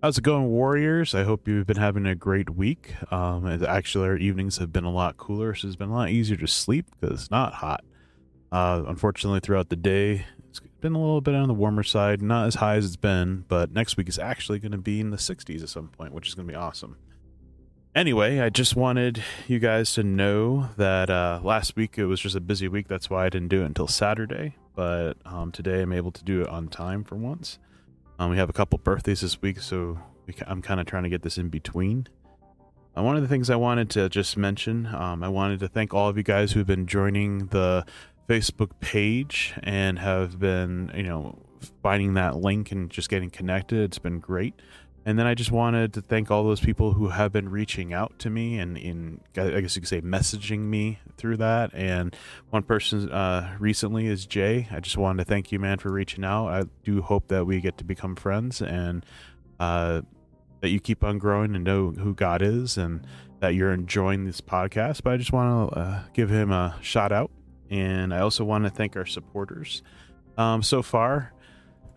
How's 0.00 0.16
it 0.16 0.22
going, 0.22 0.46
Warriors? 0.46 1.12
I 1.12 1.24
hope 1.24 1.48
you've 1.48 1.66
been 1.66 1.76
having 1.76 2.06
a 2.06 2.14
great 2.14 2.50
week. 2.50 2.94
Um, 3.12 3.48
actually, 3.64 4.06
our 4.06 4.16
evenings 4.16 4.58
have 4.58 4.72
been 4.72 4.84
a 4.84 4.92
lot 4.92 5.16
cooler, 5.16 5.56
so 5.56 5.66
it's 5.66 5.74
been 5.74 5.88
a 5.88 5.94
lot 5.94 6.10
easier 6.10 6.36
to 6.36 6.46
sleep 6.46 6.86
because 7.00 7.22
it's 7.22 7.30
not 7.32 7.54
hot. 7.54 7.82
Uh, 8.52 8.84
unfortunately, 8.86 9.40
throughout 9.40 9.70
the 9.70 9.76
day, 9.76 10.24
it's 10.48 10.60
been 10.80 10.94
a 10.94 11.00
little 11.00 11.20
bit 11.20 11.34
on 11.34 11.48
the 11.48 11.54
warmer 11.54 11.82
side, 11.82 12.22
not 12.22 12.46
as 12.46 12.54
high 12.54 12.76
as 12.76 12.86
it's 12.86 12.94
been, 12.94 13.44
but 13.48 13.72
next 13.72 13.96
week 13.96 14.08
is 14.08 14.20
actually 14.20 14.60
going 14.60 14.70
to 14.70 14.78
be 14.78 15.00
in 15.00 15.10
the 15.10 15.16
60s 15.16 15.64
at 15.64 15.68
some 15.68 15.88
point, 15.88 16.12
which 16.12 16.28
is 16.28 16.36
going 16.36 16.46
to 16.46 16.52
be 16.52 16.56
awesome. 16.56 16.96
Anyway, 17.92 18.38
I 18.38 18.50
just 18.50 18.76
wanted 18.76 19.24
you 19.48 19.58
guys 19.58 19.94
to 19.94 20.04
know 20.04 20.68
that 20.76 21.10
uh, 21.10 21.40
last 21.42 21.74
week 21.74 21.98
it 21.98 22.06
was 22.06 22.20
just 22.20 22.36
a 22.36 22.40
busy 22.40 22.68
week. 22.68 22.86
That's 22.86 23.10
why 23.10 23.26
I 23.26 23.30
didn't 23.30 23.48
do 23.48 23.62
it 23.62 23.66
until 23.66 23.88
Saturday, 23.88 24.54
but 24.76 25.14
um, 25.24 25.50
today 25.50 25.82
I'm 25.82 25.92
able 25.92 26.12
to 26.12 26.22
do 26.22 26.40
it 26.42 26.48
on 26.48 26.68
time 26.68 27.02
for 27.02 27.16
once. 27.16 27.58
Um, 28.18 28.30
we 28.30 28.36
have 28.36 28.50
a 28.50 28.52
couple 28.52 28.78
birthdays 28.78 29.20
this 29.20 29.40
week, 29.40 29.60
so 29.60 29.98
we, 30.26 30.34
I'm 30.46 30.60
kind 30.60 30.80
of 30.80 30.86
trying 30.86 31.04
to 31.04 31.08
get 31.08 31.22
this 31.22 31.38
in 31.38 31.48
between. 31.48 32.08
Uh, 32.96 33.02
one 33.02 33.14
of 33.14 33.22
the 33.22 33.28
things 33.28 33.48
I 33.48 33.56
wanted 33.56 33.90
to 33.90 34.08
just 34.08 34.36
mention, 34.36 34.86
um, 34.86 35.22
I 35.22 35.28
wanted 35.28 35.60
to 35.60 35.68
thank 35.68 35.94
all 35.94 36.08
of 36.08 36.16
you 36.16 36.24
guys 36.24 36.52
who've 36.52 36.66
been 36.66 36.86
joining 36.86 37.46
the 37.46 37.86
Facebook 38.28 38.70
page 38.80 39.54
and 39.62 40.00
have 40.00 40.38
been, 40.40 40.90
you 40.96 41.04
know, 41.04 41.38
finding 41.82 42.14
that 42.14 42.36
link 42.36 42.72
and 42.72 42.90
just 42.90 43.08
getting 43.08 43.30
connected. 43.30 43.80
It's 43.80 43.98
been 43.98 44.18
great. 44.18 44.54
And 45.08 45.18
then 45.18 45.26
I 45.26 45.32
just 45.32 45.50
wanted 45.50 45.94
to 45.94 46.02
thank 46.02 46.30
all 46.30 46.44
those 46.44 46.60
people 46.60 46.92
who 46.92 47.08
have 47.08 47.32
been 47.32 47.48
reaching 47.48 47.94
out 47.94 48.18
to 48.18 48.28
me 48.28 48.58
and 48.58 48.76
in 48.76 49.22
I 49.38 49.62
guess 49.62 49.74
you 49.74 49.80
could 49.80 49.88
say 49.88 50.02
messaging 50.02 50.58
me 50.58 50.98
through 51.16 51.38
that. 51.38 51.72
And 51.72 52.14
one 52.50 52.62
person 52.62 53.10
uh, 53.10 53.56
recently 53.58 54.06
is 54.06 54.26
Jay. 54.26 54.68
I 54.70 54.80
just 54.80 54.98
wanted 54.98 55.24
to 55.24 55.30
thank 55.30 55.50
you, 55.50 55.58
man, 55.58 55.78
for 55.78 55.90
reaching 55.90 56.26
out. 56.26 56.48
I 56.48 56.64
do 56.84 57.00
hope 57.00 57.28
that 57.28 57.46
we 57.46 57.58
get 57.62 57.78
to 57.78 57.84
become 57.84 58.16
friends 58.16 58.60
and 58.60 59.02
uh, 59.58 60.02
that 60.60 60.68
you 60.68 60.78
keep 60.78 61.02
on 61.02 61.16
growing 61.16 61.54
and 61.54 61.64
know 61.64 61.90
who 61.92 62.12
God 62.12 62.42
is 62.42 62.76
and 62.76 63.06
that 63.40 63.54
you're 63.54 63.72
enjoying 63.72 64.26
this 64.26 64.42
podcast. 64.42 65.04
But 65.04 65.14
I 65.14 65.16
just 65.16 65.32
want 65.32 65.72
to 65.72 65.78
uh, 65.78 66.02
give 66.12 66.28
him 66.28 66.52
a 66.52 66.76
shout 66.82 67.12
out. 67.12 67.30
And 67.70 68.12
I 68.12 68.18
also 68.18 68.44
want 68.44 68.64
to 68.64 68.70
thank 68.70 68.94
our 68.94 69.06
supporters. 69.06 69.80
Um, 70.36 70.62
so 70.62 70.82
far, 70.82 71.32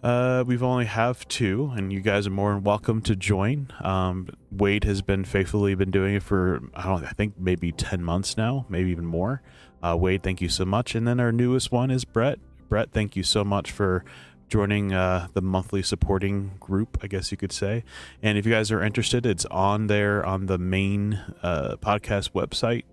uh, 0.03 0.43
we've 0.47 0.63
only 0.63 0.85
have 0.85 1.27
two, 1.27 1.71
and 1.75 1.93
you 1.93 1.99
guys 1.99 2.25
are 2.25 2.31
more 2.31 2.53
than 2.53 2.63
welcome 2.63 3.01
to 3.03 3.15
join. 3.15 3.71
Um, 3.81 4.29
Wade 4.51 4.83
has 4.83 5.01
been 5.01 5.25
faithfully 5.25 5.75
been 5.75 5.91
doing 5.91 6.15
it 6.15 6.23
for 6.23 6.61
I 6.73 6.83
don't 6.83 7.03
I 7.03 7.11
think 7.11 7.35
maybe 7.37 7.71
ten 7.71 8.03
months 8.03 8.35
now, 8.35 8.65
maybe 8.69 8.89
even 8.89 9.05
more. 9.05 9.41
Uh, 9.83 9.95
Wade, 9.99 10.23
thank 10.23 10.41
you 10.41 10.49
so 10.49 10.65
much. 10.65 10.95
And 10.95 11.07
then 11.07 11.19
our 11.19 11.31
newest 11.31 11.71
one 11.71 11.91
is 11.91 12.05
Brett. 12.05 12.39
Brett, 12.69 12.91
thank 12.91 13.15
you 13.15 13.23
so 13.23 13.43
much 13.43 13.71
for 13.71 14.03
joining 14.47 14.93
uh, 14.93 15.27
the 15.33 15.41
monthly 15.41 15.81
supporting 15.81 16.51
group, 16.59 16.97
I 17.01 17.07
guess 17.07 17.31
you 17.31 17.37
could 17.37 17.51
say. 17.51 17.83
And 18.21 18.37
if 18.37 18.45
you 18.45 18.51
guys 18.51 18.71
are 18.71 18.83
interested, 18.83 19.25
it's 19.25 19.45
on 19.45 19.87
there 19.87 20.25
on 20.25 20.47
the 20.47 20.57
main 20.57 21.13
uh, 21.41 21.77
podcast 21.81 22.31
website 22.31 22.83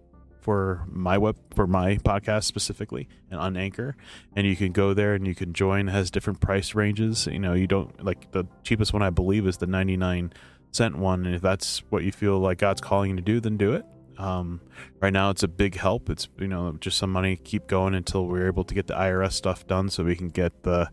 for 0.41 0.85
my 0.89 1.19
web 1.19 1.37
for 1.55 1.67
my 1.67 1.97
podcast 1.97 2.45
specifically 2.45 3.09
and 3.31 3.41
on 3.41 3.57
Anchor, 3.57 3.97
and 4.35 4.47
you 4.47 4.57
can 4.57 4.73
go 4.73 4.95
there 4.95 5.15
and 5.15 5.27
you 5.27 5.35
can 5.35 5.53
join. 5.53 5.89
It 5.89 5.93
has 5.93 6.11
different 6.11 6.41
price 6.41 6.75
ranges. 6.75 7.27
You 7.27 7.39
know, 7.39 7.55
you 7.55 7.67
don't 7.67 8.05
like 8.05 8.31
the 8.33 8.45
cheapest 8.63 8.93
one 8.93 9.03
I 9.03 9.11
believe 9.11 9.47
is 9.47 9.59
the 9.59 9.67
ninety 9.67 9.97
nine 9.97 10.33
cent 10.73 10.97
one, 10.97 11.27
and 11.27 11.35
if 11.35 11.43
that's 11.43 11.81
what 11.91 12.05
you 12.05 12.13
feel 12.13 12.39
like 12.39 12.59
God's 12.59 12.81
calling 12.81 13.11
you 13.11 13.17
to 13.17 13.23
do, 13.23 13.41
then 13.41 13.57
do 13.57 13.73
it. 13.73 13.85
Um, 14.19 14.61
right 15.01 15.13
now, 15.13 15.31
it's 15.31 15.45
a 15.45 15.49
big 15.49 15.77
help. 15.77 16.11
It's 16.11 16.29
you 16.39 16.49
know 16.49 16.77
just 16.81 16.99
some 16.99 17.13
money 17.13 17.37
keep 17.37 17.67
going 17.67 17.95
until 17.95 18.27
we're 18.27 18.47
able 18.47 18.65
to 18.65 18.75
get 18.75 18.87
the 18.87 18.95
IRS 18.95 19.33
stuff 19.33 19.67
done, 19.67 19.89
so 19.89 20.05
we 20.05 20.17
can 20.17 20.29
get 20.29 20.63
the 20.65 20.91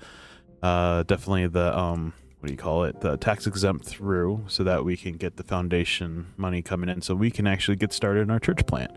uh, 0.61 1.03
definitely 1.03 1.47
the 1.47 1.77
um, 1.77 2.13
what 2.39 2.47
do 2.47 2.53
you 2.53 2.57
call 2.57 2.83
it 2.83 3.01
the 3.01 3.17
tax 3.17 3.47
exempt 3.47 3.85
through, 3.85 4.45
so 4.47 4.63
that 4.63 4.85
we 4.85 4.95
can 4.95 5.13
get 5.13 5.37
the 5.37 5.43
foundation 5.43 6.33
money 6.37 6.61
coming 6.61 6.89
in, 6.89 7.01
so 7.01 7.15
we 7.15 7.31
can 7.31 7.47
actually 7.47 7.75
get 7.75 7.91
started 7.91 8.21
in 8.21 8.29
our 8.29 8.39
church 8.39 8.65
plant. 8.67 8.91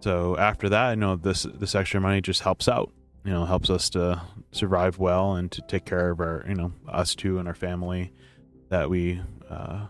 So 0.00 0.36
after 0.38 0.68
that, 0.70 0.86
I 0.88 0.94
know 0.94 1.16
this 1.16 1.42
this 1.54 1.74
extra 1.74 2.00
money 2.00 2.20
just 2.20 2.42
helps 2.42 2.68
out. 2.68 2.92
You 3.24 3.32
know, 3.32 3.44
helps 3.44 3.68
us 3.68 3.90
to 3.90 4.22
survive 4.50 4.98
well 4.98 5.34
and 5.34 5.52
to 5.52 5.60
take 5.62 5.84
care 5.84 6.10
of 6.10 6.20
our, 6.20 6.42
you 6.48 6.54
know, 6.54 6.72
us 6.88 7.14
two 7.14 7.38
and 7.38 7.46
our 7.46 7.54
family 7.54 8.12
that 8.70 8.88
we 8.88 9.20
uh, 9.50 9.86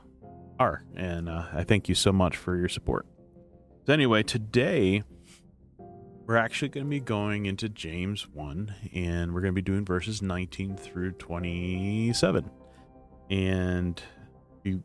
are. 0.59 0.83
And 0.97 1.29
uh, 1.29 1.45
I 1.53 1.63
thank 1.63 1.89
you 1.89 1.95
so 1.95 2.13
much 2.13 2.37
for 2.37 2.57
your 2.57 2.69
support. 2.69 3.07
So 3.87 3.93
anyway, 3.93 4.25
today 4.25 5.05
we're 5.79 6.37
actually 6.37 6.69
going 6.71 6.87
to 6.87 6.91
be 6.91 7.01
going 7.01 7.47
into 7.47 7.69
James 7.69 8.29
1 8.29 8.75
and 8.95 9.33
we're 9.33 9.41
going 9.41 9.53
to 9.53 9.61
be 9.61 9.63
doing 9.63 9.85
verses 9.85 10.23
19 10.23 10.77
through 10.77 11.13
27. 11.13 12.51
And 13.31 14.03
you 14.65 14.83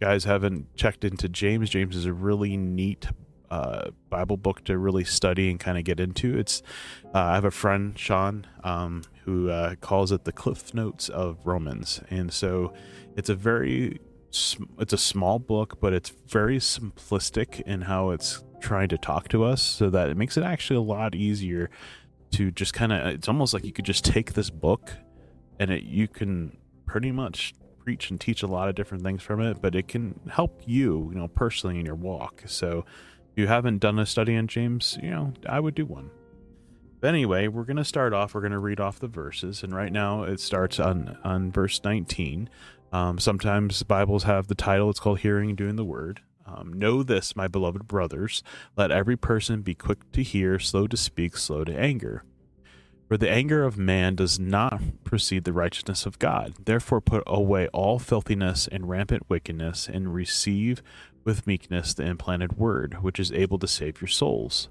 guys 0.00 0.24
haven't 0.24 0.74
checked 0.76 1.04
into 1.04 1.28
James, 1.28 1.70
James 1.70 1.94
is 1.94 2.06
a 2.06 2.12
really 2.12 2.56
neat 2.56 3.06
uh, 3.50 3.90
Bible 4.10 4.36
book 4.36 4.64
to 4.64 4.78
really 4.78 5.04
study 5.04 5.50
and 5.50 5.58
kind 5.58 5.78
of 5.78 5.84
get 5.84 6.00
into. 6.00 6.38
It's 6.38 6.62
uh, 7.14 7.18
I 7.18 7.34
have 7.34 7.44
a 7.44 7.50
friend 7.50 7.98
Sean 7.98 8.46
um, 8.64 9.02
who 9.24 9.50
uh, 9.50 9.76
calls 9.76 10.12
it 10.12 10.24
the 10.24 10.32
Cliff 10.32 10.74
Notes 10.74 11.08
of 11.08 11.46
Romans, 11.46 12.00
and 12.10 12.32
so 12.32 12.72
it's 13.16 13.28
a 13.28 13.34
very 13.34 14.00
it's 14.78 14.92
a 14.92 14.98
small 14.98 15.38
book, 15.38 15.80
but 15.80 15.92
it's 15.92 16.12
very 16.26 16.58
simplistic 16.58 17.62
in 17.62 17.82
how 17.82 18.10
it's 18.10 18.44
trying 18.60 18.88
to 18.88 18.98
talk 18.98 19.28
to 19.28 19.44
us, 19.44 19.62
so 19.62 19.88
that 19.90 20.10
it 20.10 20.16
makes 20.16 20.36
it 20.36 20.44
actually 20.44 20.76
a 20.76 20.82
lot 20.82 21.14
easier 21.14 21.70
to 22.32 22.50
just 22.50 22.74
kind 22.74 22.92
of. 22.92 23.06
It's 23.06 23.28
almost 23.28 23.54
like 23.54 23.64
you 23.64 23.72
could 23.72 23.86
just 23.86 24.04
take 24.04 24.34
this 24.34 24.50
book, 24.50 24.92
and 25.58 25.70
it 25.70 25.84
you 25.84 26.08
can 26.08 26.56
pretty 26.86 27.12
much 27.12 27.54
preach 27.88 28.10
and 28.10 28.20
teach 28.20 28.42
a 28.42 28.46
lot 28.46 28.68
of 28.68 28.74
different 28.74 29.02
things 29.02 29.22
from 29.22 29.40
it, 29.40 29.62
but 29.62 29.74
it 29.74 29.88
can 29.88 30.20
help 30.30 30.60
you, 30.66 31.08
you 31.10 31.18
know, 31.18 31.26
personally 31.26 31.78
in 31.78 31.86
your 31.86 31.94
walk. 31.94 32.42
So 32.44 32.84
you 33.38 33.46
haven't 33.46 33.78
done 33.78 33.98
a 33.98 34.06
study 34.06 34.36
on 34.36 34.48
James, 34.48 34.98
you 35.02 35.10
know, 35.10 35.32
I 35.48 35.60
would 35.60 35.74
do 35.74 35.86
one. 35.86 36.10
But 37.00 37.08
anyway, 37.08 37.46
we're 37.46 37.64
going 37.64 37.76
to 37.76 37.84
start 37.84 38.12
off. 38.12 38.34
We're 38.34 38.40
going 38.40 38.52
to 38.52 38.58
read 38.58 38.80
off 38.80 38.98
the 38.98 39.06
verses, 39.06 39.62
and 39.62 39.74
right 39.74 39.92
now 39.92 40.24
it 40.24 40.40
starts 40.40 40.80
on 40.80 41.16
on 41.22 41.52
verse 41.52 41.80
19. 41.84 42.50
Um, 42.90 43.18
sometimes 43.18 43.82
Bibles 43.84 44.24
have 44.24 44.48
the 44.48 44.56
title. 44.56 44.90
It's 44.90 44.98
called 44.98 45.20
"Hearing 45.20 45.50
and 45.50 45.58
Doing 45.58 45.76
the 45.76 45.84
Word." 45.84 46.22
Um, 46.44 46.72
know 46.72 47.02
this, 47.02 47.36
my 47.36 47.46
beloved 47.46 47.86
brothers: 47.86 48.42
let 48.76 48.90
every 48.90 49.16
person 49.16 49.62
be 49.62 49.74
quick 49.74 50.10
to 50.12 50.22
hear, 50.24 50.58
slow 50.58 50.88
to 50.88 50.96
speak, 50.96 51.36
slow 51.36 51.62
to 51.62 51.78
anger. 51.78 52.24
For 53.08 53.16
the 53.16 53.30
anger 53.30 53.64
of 53.64 53.78
man 53.78 54.16
does 54.16 54.38
not 54.38 54.82
precede 55.02 55.44
the 55.44 55.52
righteousness 55.52 56.04
of 56.04 56.18
God. 56.18 56.52
Therefore, 56.66 57.00
put 57.00 57.22
away 57.26 57.68
all 57.68 57.98
filthiness 57.98 58.68
and 58.68 58.88
rampant 58.88 59.30
wickedness, 59.30 59.88
and 59.88 60.12
receive 60.12 60.82
with 61.24 61.46
meekness 61.46 61.94
the 61.94 62.04
implanted 62.04 62.58
word, 62.58 63.02
which 63.02 63.20
is 63.20 63.32
able 63.32 63.58
to 63.58 63.68
save 63.68 64.00
your 64.00 64.08
souls. 64.08 64.68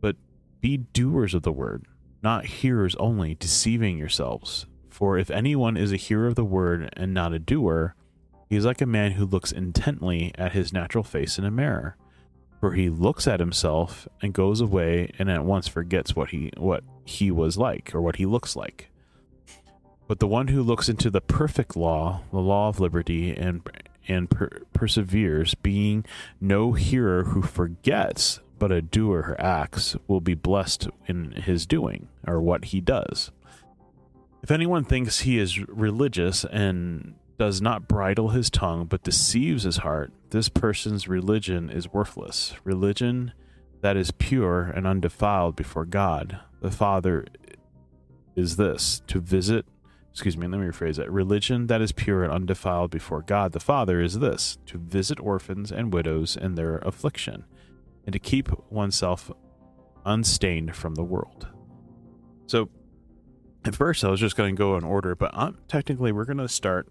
But 0.00 0.16
be 0.60 0.76
doers 0.76 1.34
of 1.34 1.42
the 1.42 1.52
word, 1.52 1.86
not 2.22 2.46
hearers 2.46 2.94
only, 2.96 3.34
deceiving 3.34 3.98
yourselves. 3.98 4.66
For 4.90 5.18
if 5.18 5.30
anyone 5.30 5.76
is 5.76 5.92
a 5.92 5.96
hearer 5.96 6.26
of 6.26 6.34
the 6.34 6.44
word 6.44 6.92
and 6.96 7.14
not 7.14 7.32
a 7.32 7.38
doer, 7.38 7.94
he 8.48 8.56
is 8.56 8.64
like 8.64 8.80
a 8.80 8.86
man 8.86 9.12
who 9.12 9.26
looks 9.26 9.52
intently 9.52 10.32
at 10.36 10.52
his 10.52 10.72
natural 10.72 11.04
face 11.04 11.38
in 11.38 11.44
a 11.44 11.50
mirror. 11.50 11.96
For 12.60 12.72
he 12.72 12.88
looks 12.88 13.28
at 13.28 13.40
himself 13.40 14.08
and 14.20 14.32
goes 14.32 14.60
away 14.60 15.12
and 15.18 15.30
at 15.30 15.44
once 15.44 15.68
forgets 15.68 16.16
what 16.16 16.30
he 16.30 16.50
what 16.56 16.82
he 17.04 17.30
was 17.30 17.56
like 17.56 17.94
or 17.94 18.00
what 18.00 18.16
he 18.16 18.26
looks 18.26 18.56
like. 18.56 18.90
But 20.08 20.18
the 20.18 20.26
one 20.26 20.48
who 20.48 20.62
looks 20.62 20.88
into 20.88 21.10
the 21.10 21.20
perfect 21.20 21.76
law, 21.76 22.22
the 22.32 22.38
law 22.38 22.68
of 22.68 22.80
liberty, 22.80 23.36
and 23.36 23.62
and 24.08 24.30
per- 24.30 24.62
perseveres, 24.72 25.54
being 25.54 26.04
no 26.40 26.72
hearer 26.72 27.24
who 27.24 27.42
forgets, 27.42 28.40
but 28.58 28.72
a 28.72 28.82
doer 28.82 29.22
who 29.22 29.34
acts, 29.34 29.96
will 30.06 30.20
be 30.20 30.34
blessed 30.34 30.88
in 31.06 31.32
his 31.32 31.66
doing, 31.66 32.08
or 32.26 32.40
what 32.40 32.66
he 32.66 32.80
does. 32.80 33.30
If 34.42 34.50
anyone 34.50 34.84
thinks 34.84 35.20
he 35.20 35.38
is 35.38 35.60
religious 35.68 36.44
and 36.44 37.14
does 37.38 37.60
not 37.60 37.86
bridle 37.86 38.30
his 38.30 38.50
tongue, 38.50 38.86
but 38.86 39.04
deceives 39.04 39.62
his 39.62 39.78
heart, 39.78 40.12
this 40.30 40.48
person's 40.48 41.08
religion 41.08 41.70
is 41.70 41.92
worthless. 41.92 42.54
Religion 42.64 43.32
that 43.80 43.96
is 43.96 44.10
pure 44.10 44.62
and 44.62 44.86
undefiled 44.86 45.54
before 45.54 45.84
God, 45.84 46.40
the 46.60 46.70
Father, 46.70 47.26
is 48.34 48.56
this 48.56 49.02
to 49.06 49.20
visit 49.20 49.66
excuse 50.12 50.36
me, 50.36 50.46
let 50.46 50.60
me 50.60 50.66
rephrase 50.66 50.96
that. 50.96 51.10
Religion 51.10 51.66
that 51.68 51.80
is 51.80 51.92
pure 51.92 52.24
and 52.24 52.32
undefiled 52.32 52.90
before 52.90 53.22
God 53.22 53.52
the 53.52 53.60
Father 53.60 54.00
is 54.00 54.18
this 54.18 54.58
to 54.66 54.78
visit 54.78 55.20
orphans 55.20 55.70
and 55.70 55.92
widows 55.92 56.36
in 56.36 56.54
their 56.54 56.78
affliction, 56.78 57.44
and 58.04 58.12
to 58.12 58.18
keep 58.18 58.48
oneself 58.70 59.30
unstained 60.04 60.74
from 60.74 60.94
the 60.94 61.04
world. 61.04 61.48
So, 62.46 62.70
at 63.64 63.76
first, 63.76 64.04
I 64.04 64.08
was 64.08 64.20
just 64.20 64.36
going 64.36 64.54
to 64.54 64.58
go 64.58 64.76
in 64.76 64.84
order, 64.84 65.14
but 65.14 65.30
I'm, 65.34 65.58
technically, 65.68 66.12
we're 66.12 66.24
going 66.24 66.38
to 66.38 66.48
start 66.48 66.88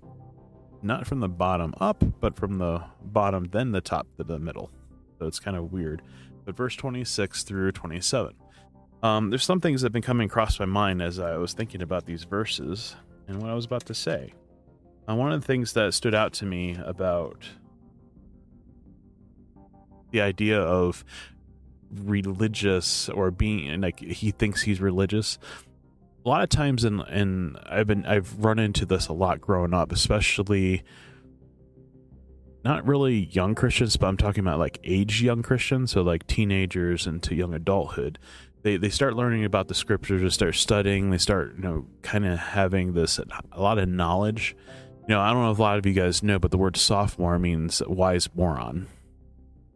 not 0.81 1.08
from 1.08 1.19
the 1.19 1.30
bottom 1.30 1.74
up, 1.80 2.04
but 2.19 2.36
from 2.36 2.58
the 2.58 2.84
bottom, 3.04 3.50
then 3.52 3.72
the 3.72 3.81
top 3.81 4.08
to 4.18 4.24
the 4.24 4.40
middle. 4.40 4.72
So 5.19 5.25
it's 5.25 5.40
kind 5.40 5.58
of 5.58 5.72
weird. 5.72 6.02
But 6.46 6.56
verse 6.56 6.75
26 6.75 7.44
through 7.44 7.72
27. 7.72 8.34
Um, 9.04 9.30
there's 9.30 9.44
some 9.44 9.60
things 9.60 9.81
that 9.81 9.88
have 9.88 9.94
been 9.94 10.02
coming 10.02 10.25
across 10.25 10.60
my 10.60 10.66
mind 10.66 11.02
as 11.02 11.19
I 11.19 11.38
was 11.38 11.54
thinking 11.54 11.81
about 11.81 12.06
these 12.06 12.24
verses 12.24 12.96
and 13.28 13.42
what 13.42 13.50
I 13.50 13.54
was 13.54 13.66
about 13.66 13.86
to 13.86 13.94
say. 13.94 14.34
Uh, 15.08 15.16
one 15.16 15.32
of 15.32 15.40
the 15.42 15.48
things 15.48 15.74
that 15.74 15.94
stood 15.94 16.14
out 16.14 16.34
to 16.34 16.46
me 16.46 16.78
about 16.84 17.44
the 20.12 20.22
idea 20.22 20.60
of 20.60 21.04
religious 21.92 23.08
or 23.10 23.32
being 23.32 23.80
like 23.80 24.00
he 24.00 24.32
thinks 24.32 24.64
he's 24.64 24.82
religious 24.82 25.38
a 26.26 26.30
lot 26.30 26.44
of 26.44 26.50
times 26.50 26.84
and 26.84 27.00
and 27.08 27.58
I've 27.66 27.88
been 27.88 28.06
I've 28.06 28.44
run 28.44 28.60
into 28.60 28.86
this 28.86 29.08
a 29.08 29.14
lot 29.14 29.40
growing 29.40 29.74
up 29.74 29.94
especially 29.94 30.84
not 32.66 32.86
really 32.86 33.30
young 33.32 33.56
Christians 33.56 33.96
but 33.96 34.08
I'm 34.08 34.18
talking 34.18 34.42
about 34.42 34.60
like 34.60 34.80
age 34.84 35.22
young 35.22 35.44
Christians 35.44 35.92
so 35.92 36.02
like 36.02 36.28
teenagers 36.28 37.08
into 37.08 37.36
young 37.36 37.54
adulthood 37.54 38.20
they 38.68 38.78
they 38.78 38.90
start 38.90 39.16
learning 39.16 39.46
about 39.46 39.68
the 39.68 39.74
scriptures 39.74 40.22
they 40.22 40.30
start 40.30 40.56
studying 40.56 41.10
they 41.10 41.18
start 41.18 41.56
you 41.56 41.64
know 41.64 41.86
kind 42.02 42.25
of 42.25 42.38
having 42.38 42.94
this 42.94 43.19
a 43.52 43.62
lot 43.62 43.78
of 43.78 43.88
knowledge 43.88 44.56
you 45.08 45.16
know 45.16 45.22
I 45.22 45.31
don't 45.31 45.44
know 45.44 45.52
if 45.52 45.60
a 45.60 45.62
lot 45.62 45.78
of 45.78 45.86
you 45.86 45.94
guys 45.94 46.22
know 46.22 46.40
but 46.40 46.52
the 46.52 46.58
word 46.58 46.78
sophomore 46.78 47.40
means 47.40 47.81
wise 47.88 48.30
moron 48.36 48.88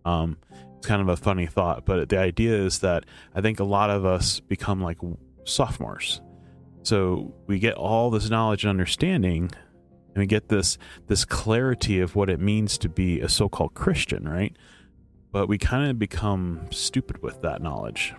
um 0.05 0.37
it's 0.81 0.87
kind 0.87 1.03
of 1.03 1.09
a 1.09 1.15
funny 1.15 1.45
thought, 1.45 1.85
but 1.85 2.09
the 2.09 2.17
idea 2.17 2.55
is 2.55 2.79
that 2.79 3.05
I 3.35 3.41
think 3.41 3.59
a 3.59 3.63
lot 3.63 3.91
of 3.91 4.03
us 4.03 4.39
become 4.39 4.81
like 4.81 4.97
sophomores. 5.43 6.21
So 6.81 7.35
we 7.45 7.59
get 7.59 7.75
all 7.75 8.09
this 8.09 8.31
knowledge 8.31 8.63
and 8.63 8.71
understanding 8.71 9.51
and 10.07 10.17
we 10.17 10.25
get 10.25 10.49
this 10.49 10.79
this 11.05 11.23
clarity 11.23 11.99
of 11.99 12.15
what 12.15 12.31
it 12.31 12.39
means 12.39 12.79
to 12.79 12.89
be 12.89 13.21
a 13.21 13.29
so-called 13.29 13.75
Christian, 13.75 14.27
right? 14.27 14.57
But 15.31 15.47
we 15.47 15.59
kind 15.59 15.87
of 15.87 15.99
become 15.99 16.65
stupid 16.71 17.21
with 17.21 17.43
that 17.43 17.61
knowledge. 17.61 18.15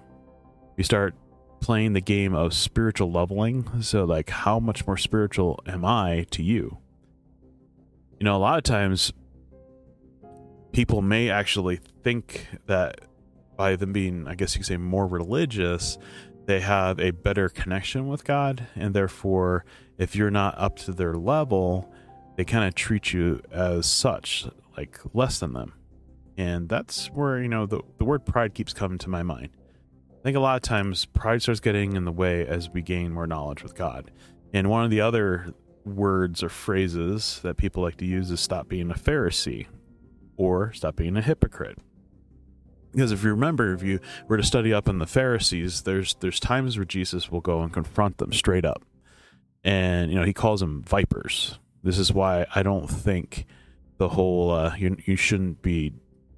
We 0.76 0.84
start 0.84 1.14
playing 1.60 1.92
the 1.92 2.00
game 2.00 2.34
of 2.34 2.52
spiritual 2.52 3.10
leveling. 3.10 3.82
So 3.82 4.04
like 4.04 4.30
how 4.30 4.58
much 4.58 4.86
more 4.86 4.96
spiritual 4.96 5.60
am 5.66 5.84
I 5.84 6.26
to 6.30 6.42
you? 6.42 6.78
You 8.18 8.24
know, 8.24 8.36
a 8.36 8.38
lot 8.38 8.58
of 8.58 8.64
times 8.64 9.12
people 10.72 11.02
may 11.02 11.30
actually 11.30 11.80
think 12.02 12.48
that 12.66 13.00
by 13.56 13.76
them 13.76 13.92
being, 13.92 14.26
I 14.26 14.34
guess 14.34 14.54
you 14.54 14.60
could 14.60 14.66
say, 14.66 14.76
more 14.76 15.06
religious, 15.06 15.98
they 16.46 16.60
have 16.60 16.98
a 16.98 17.10
better 17.10 17.48
connection 17.48 18.08
with 18.08 18.24
God. 18.24 18.66
And 18.74 18.94
therefore, 18.94 19.64
if 19.98 20.16
you're 20.16 20.30
not 20.30 20.58
up 20.58 20.76
to 20.80 20.92
their 20.92 21.14
level, 21.14 21.92
they 22.36 22.44
kind 22.44 22.64
of 22.64 22.74
treat 22.74 23.12
you 23.12 23.40
as 23.52 23.86
such, 23.86 24.46
like 24.76 24.98
less 25.12 25.38
than 25.38 25.52
them. 25.52 25.74
And 26.36 26.68
that's 26.68 27.08
where, 27.08 27.40
you 27.40 27.48
know, 27.48 27.66
the, 27.66 27.82
the 27.98 28.04
word 28.04 28.24
pride 28.24 28.54
keeps 28.54 28.72
coming 28.72 28.98
to 28.98 29.10
my 29.10 29.22
mind. 29.22 29.50
I 30.22 30.24
think 30.24 30.36
a 30.36 30.40
lot 30.40 30.54
of 30.54 30.62
times 30.62 31.04
pride 31.04 31.42
starts 31.42 31.58
getting 31.58 31.96
in 31.96 32.04
the 32.04 32.12
way 32.12 32.46
as 32.46 32.70
we 32.70 32.80
gain 32.80 33.10
more 33.10 33.26
knowledge 33.26 33.64
with 33.64 33.74
God. 33.74 34.12
And 34.52 34.70
one 34.70 34.84
of 34.84 34.90
the 34.92 35.00
other 35.00 35.52
words 35.84 36.44
or 36.44 36.48
phrases 36.48 37.40
that 37.42 37.56
people 37.56 37.82
like 37.82 37.96
to 37.96 38.06
use 38.06 38.30
is 38.30 38.38
stop 38.38 38.68
being 38.68 38.92
a 38.92 38.94
Pharisee 38.94 39.66
or 40.36 40.72
stop 40.74 40.94
being 40.94 41.16
a 41.16 41.22
hypocrite. 41.22 41.76
Because 42.92 43.10
if 43.10 43.24
you 43.24 43.30
remember, 43.30 43.74
if 43.74 43.82
you 43.82 43.98
were 44.28 44.36
to 44.36 44.44
study 44.44 44.72
up 44.72 44.88
on 44.88 45.00
the 45.00 45.06
Pharisees, 45.06 45.82
there's 45.82 46.14
there's 46.14 46.38
times 46.38 46.76
where 46.76 46.84
Jesus 46.84 47.28
will 47.28 47.40
go 47.40 47.60
and 47.60 47.72
confront 47.72 48.18
them 48.18 48.32
straight 48.32 48.64
up, 48.64 48.84
and 49.64 50.12
you 50.12 50.16
know 50.16 50.24
he 50.24 50.32
calls 50.32 50.60
them 50.60 50.84
vipers. 50.86 51.58
This 51.82 51.98
is 51.98 52.12
why 52.12 52.46
I 52.54 52.62
don't 52.62 52.88
think 52.88 53.46
the 53.96 54.10
whole 54.10 54.52
uh, 54.52 54.76
you 54.76 54.96
you 55.04 55.16
shouldn't 55.16 55.62
be 55.62 55.94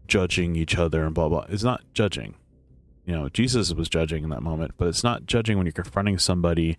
judging 0.06 0.56
each 0.56 0.78
other 0.78 1.04
and 1.04 1.14
blah 1.14 1.28
blah. 1.28 1.44
It's 1.50 1.64
not 1.64 1.82
judging. 1.92 2.36
You 3.04 3.14
know, 3.14 3.28
Jesus 3.28 3.72
was 3.74 3.88
judging 3.88 4.24
in 4.24 4.30
that 4.30 4.42
moment, 4.42 4.72
but 4.78 4.88
it's 4.88 5.04
not 5.04 5.26
judging 5.26 5.56
when 5.56 5.66
you're 5.66 5.72
confronting 5.72 6.18
somebody 6.18 6.76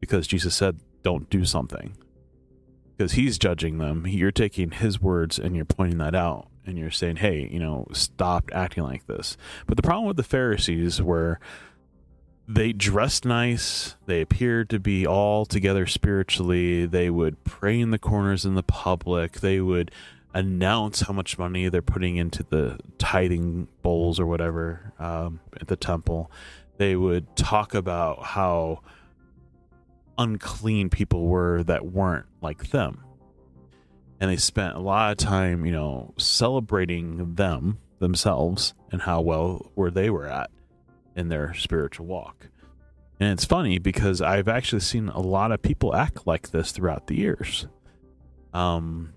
because 0.00 0.26
Jesus 0.26 0.54
said 0.54 0.80
don't 1.02 1.28
do 1.30 1.44
something 1.44 1.96
because 2.96 3.12
he's 3.12 3.38
judging 3.38 3.78
them. 3.78 4.06
You're 4.06 4.30
taking 4.30 4.70
his 4.70 5.00
words 5.00 5.38
and 5.38 5.56
you're 5.56 5.64
pointing 5.64 5.98
that 5.98 6.14
out 6.14 6.48
and 6.64 6.78
you're 6.78 6.90
saying, 6.90 7.16
hey, 7.16 7.48
you 7.50 7.58
know, 7.58 7.86
stop 7.92 8.50
acting 8.52 8.84
like 8.84 9.06
this. 9.06 9.36
But 9.66 9.76
the 9.76 9.82
problem 9.82 10.06
with 10.06 10.16
the 10.16 10.22
Pharisees 10.22 11.02
were 11.02 11.40
they 12.46 12.72
dressed 12.72 13.24
nice, 13.24 13.96
they 14.06 14.20
appeared 14.20 14.68
to 14.70 14.78
be 14.78 15.06
all 15.06 15.46
together 15.46 15.86
spiritually, 15.86 16.86
they 16.86 17.08
would 17.08 17.44
pray 17.44 17.80
in 17.80 17.90
the 17.90 17.98
corners 17.98 18.44
in 18.44 18.54
the 18.54 18.62
public, 18.62 19.40
they 19.40 19.60
would 19.60 19.90
announce 20.34 21.00
how 21.00 21.12
much 21.12 21.38
money 21.38 21.68
they're 21.68 21.82
putting 21.82 22.16
into 22.16 22.42
the 22.42 22.78
tithing 22.98 23.68
bowls 23.82 24.18
or 24.18 24.26
whatever 24.26 24.92
um, 24.98 25.40
at 25.60 25.68
the 25.68 25.76
temple. 25.76 26.30
They 26.78 26.96
would 26.96 27.36
talk 27.36 27.74
about 27.74 28.22
how 28.22 28.80
unclean 30.18 30.90
people 30.90 31.26
were 31.26 31.62
that 31.64 31.86
weren't 31.86 32.26
like 32.40 32.70
them. 32.70 33.04
And 34.20 34.30
they 34.30 34.36
spent 34.36 34.76
a 34.76 34.80
lot 34.80 35.10
of 35.10 35.18
time, 35.18 35.66
you 35.66 35.72
know, 35.72 36.14
celebrating 36.16 37.34
them 37.34 37.78
themselves 37.98 38.74
and 38.90 39.02
how 39.02 39.20
well 39.20 39.70
where 39.74 39.90
they 39.90 40.10
were 40.10 40.26
at 40.26 40.50
in 41.16 41.28
their 41.28 41.54
spiritual 41.54 42.06
walk. 42.06 42.48
And 43.20 43.32
it's 43.32 43.44
funny 43.44 43.78
because 43.78 44.20
I've 44.20 44.48
actually 44.48 44.80
seen 44.80 45.08
a 45.08 45.20
lot 45.20 45.52
of 45.52 45.62
people 45.62 45.94
act 45.94 46.26
like 46.26 46.50
this 46.50 46.72
throughout 46.72 47.06
the 47.06 47.16
years. 47.16 47.66
Um, 48.52 49.12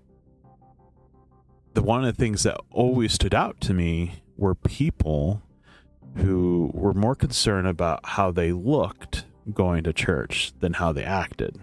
the 1.76 1.82
one 1.82 2.02
of 2.02 2.16
the 2.16 2.18
things 2.18 2.42
that 2.44 2.58
always 2.70 3.12
stood 3.12 3.34
out 3.34 3.60
to 3.60 3.74
me 3.74 4.14
were 4.38 4.54
people 4.54 5.42
who 6.16 6.70
were 6.72 6.94
more 6.94 7.14
concerned 7.14 7.68
about 7.68 8.00
how 8.02 8.30
they 8.30 8.50
looked 8.50 9.26
going 9.52 9.84
to 9.84 9.92
church 9.92 10.54
than 10.60 10.72
how 10.72 10.90
they 10.90 11.04
acted. 11.04 11.60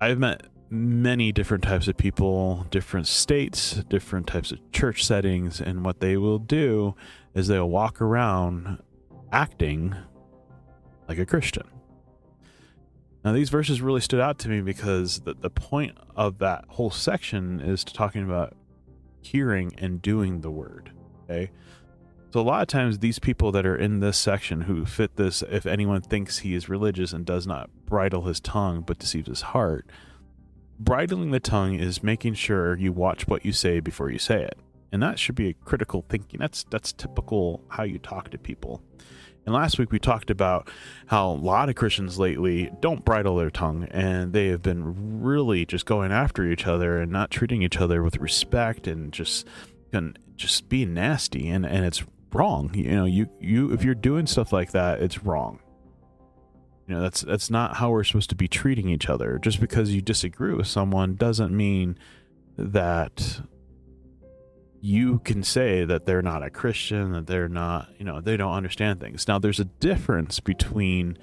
I've 0.00 0.18
met 0.18 0.42
many 0.70 1.30
different 1.30 1.62
types 1.62 1.86
of 1.86 1.96
people, 1.96 2.66
different 2.70 3.06
states, 3.06 3.74
different 3.88 4.26
types 4.26 4.50
of 4.50 4.58
church 4.72 5.04
settings, 5.04 5.60
and 5.60 5.84
what 5.84 6.00
they 6.00 6.16
will 6.16 6.40
do 6.40 6.96
is 7.34 7.46
they'll 7.46 7.70
walk 7.70 8.00
around 8.00 8.82
acting 9.30 9.94
like 11.06 11.18
a 11.18 11.26
Christian. 11.26 11.79
Now, 13.24 13.32
these 13.32 13.50
verses 13.50 13.82
really 13.82 14.00
stood 14.00 14.20
out 14.20 14.38
to 14.40 14.48
me 14.48 14.60
because 14.62 15.20
the, 15.20 15.34
the 15.34 15.50
point 15.50 15.96
of 16.16 16.38
that 16.38 16.64
whole 16.68 16.90
section 16.90 17.60
is 17.60 17.84
to 17.84 17.92
talking 17.92 18.22
about 18.22 18.56
hearing 19.20 19.72
and 19.78 20.00
doing 20.00 20.40
the 20.40 20.50
word. 20.50 20.92
Okay. 21.24 21.50
So 22.32 22.40
a 22.40 22.42
lot 22.42 22.62
of 22.62 22.68
times 22.68 22.98
these 22.98 23.18
people 23.18 23.50
that 23.52 23.66
are 23.66 23.76
in 23.76 23.98
this 23.98 24.16
section 24.16 24.62
who 24.62 24.86
fit 24.86 25.16
this, 25.16 25.42
if 25.42 25.66
anyone 25.66 26.00
thinks 26.00 26.38
he 26.38 26.54
is 26.54 26.68
religious 26.68 27.12
and 27.12 27.26
does 27.26 27.46
not 27.46 27.70
bridle 27.86 28.22
his 28.22 28.38
tongue 28.38 28.82
but 28.82 28.98
deceives 28.98 29.28
his 29.28 29.42
heart, 29.42 29.86
bridling 30.78 31.32
the 31.32 31.40
tongue 31.40 31.74
is 31.74 32.04
making 32.04 32.34
sure 32.34 32.76
you 32.76 32.92
watch 32.92 33.26
what 33.26 33.44
you 33.44 33.52
say 33.52 33.80
before 33.80 34.10
you 34.10 34.18
say 34.18 34.44
it. 34.44 34.56
And 34.92 35.02
that 35.02 35.18
should 35.18 35.34
be 35.34 35.48
a 35.48 35.54
critical 35.54 36.04
thinking. 36.08 36.40
That's 36.40 36.64
that's 36.64 36.92
typical 36.92 37.62
how 37.68 37.82
you 37.82 37.98
talk 37.98 38.30
to 38.30 38.38
people. 38.38 38.82
And 39.50 39.56
last 39.56 39.80
week 39.80 39.90
we 39.90 39.98
talked 39.98 40.30
about 40.30 40.70
how 41.06 41.28
a 41.28 41.32
lot 41.32 41.68
of 41.68 41.74
Christians 41.74 42.20
lately 42.20 42.70
don't 42.78 43.04
bridle 43.04 43.34
their 43.34 43.50
tongue 43.50 43.88
and 43.90 44.32
they 44.32 44.46
have 44.46 44.62
been 44.62 45.20
really 45.22 45.66
just 45.66 45.86
going 45.86 46.12
after 46.12 46.48
each 46.48 46.68
other 46.68 47.00
and 47.00 47.10
not 47.10 47.32
treating 47.32 47.60
each 47.60 47.78
other 47.78 48.00
with 48.00 48.18
respect 48.18 48.86
and 48.86 49.12
just 49.12 49.48
and 49.92 50.16
just 50.36 50.68
being 50.68 50.94
nasty 50.94 51.48
and, 51.48 51.66
and 51.66 51.84
it's 51.84 52.04
wrong. 52.32 52.70
You 52.74 52.92
know, 52.92 53.06
you 53.06 53.28
you 53.40 53.72
if 53.72 53.82
you're 53.82 53.96
doing 53.96 54.28
stuff 54.28 54.52
like 54.52 54.70
that, 54.70 55.02
it's 55.02 55.24
wrong. 55.24 55.58
You 56.86 56.94
know, 56.94 57.00
that's 57.00 57.22
that's 57.22 57.50
not 57.50 57.78
how 57.78 57.90
we're 57.90 58.04
supposed 58.04 58.30
to 58.30 58.36
be 58.36 58.46
treating 58.46 58.88
each 58.88 59.08
other. 59.08 59.36
Just 59.42 59.58
because 59.58 59.92
you 59.92 60.00
disagree 60.00 60.54
with 60.54 60.68
someone 60.68 61.16
doesn't 61.16 61.50
mean 61.50 61.98
that 62.56 63.40
you 64.80 65.18
can 65.20 65.42
say 65.42 65.84
that 65.84 66.06
they're 66.06 66.22
not 66.22 66.42
a 66.42 66.50
Christian, 66.50 67.12
that 67.12 67.26
they're 67.26 67.48
not, 67.48 67.88
you 67.98 68.04
know, 68.04 68.20
they 68.20 68.36
don't 68.36 68.52
understand 68.52 69.00
things. 69.00 69.28
Now, 69.28 69.38
there's 69.38 69.60
a 69.60 69.64
difference 69.64 70.40
between 70.40 71.18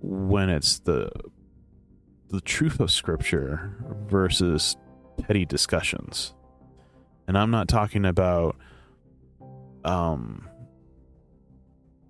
when 0.00 0.48
it's 0.48 0.78
the 0.80 1.10
the 2.28 2.40
truth 2.40 2.80
of 2.80 2.90
Scripture 2.90 3.76
versus 4.08 4.76
petty 5.22 5.44
discussions, 5.44 6.34
and 7.26 7.36
I'm 7.36 7.50
not 7.50 7.68
talking 7.68 8.04
about 8.04 8.56
um, 9.84 10.48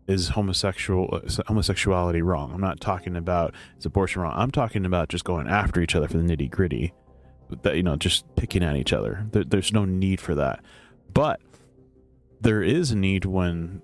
is 0.07 0.29
homosexual 0.31 1.23
homosexuality 1.47 2.23
wrong? 2.23 2.53
I'm 2.53 2.61
not 2.61 2.81
talking 2.81 3.17
about 3.17 3.55
is 3.79 3.87
abortion 3.87 4.23
wrong. 4.23 4.35
I'm 4.37 4.51
talking 4.51 4.85
about 4.85 5.09
just 5.09 5.25
going 5.25 5.49
after 5.49 5.81
each 5.81 5.95
other 5.95 6.09
for 6.09 6.19
the 6.19 6.25
nitty 6.25 6.51
gritty. 6.51 6.93
That 7.63 7.77
you 7.77 7.83
know, 7.83 7.97
just 7.97 8.25
picking 8.37 8.63
at 8.63 8.77
each 8.77 8.93
other. 8.93 9.27
There, 9.31 9.45
there's 9.45 9.73
no 9.73 9.85
need 9.85 10.21
for 10.21 10.35
that, 10.35 10.65
but 11.13 11.41
there 12.41 12.63
is 12.63 12.91
a 12.91 12.97
need 12.97 13.25
when 13.25 13.83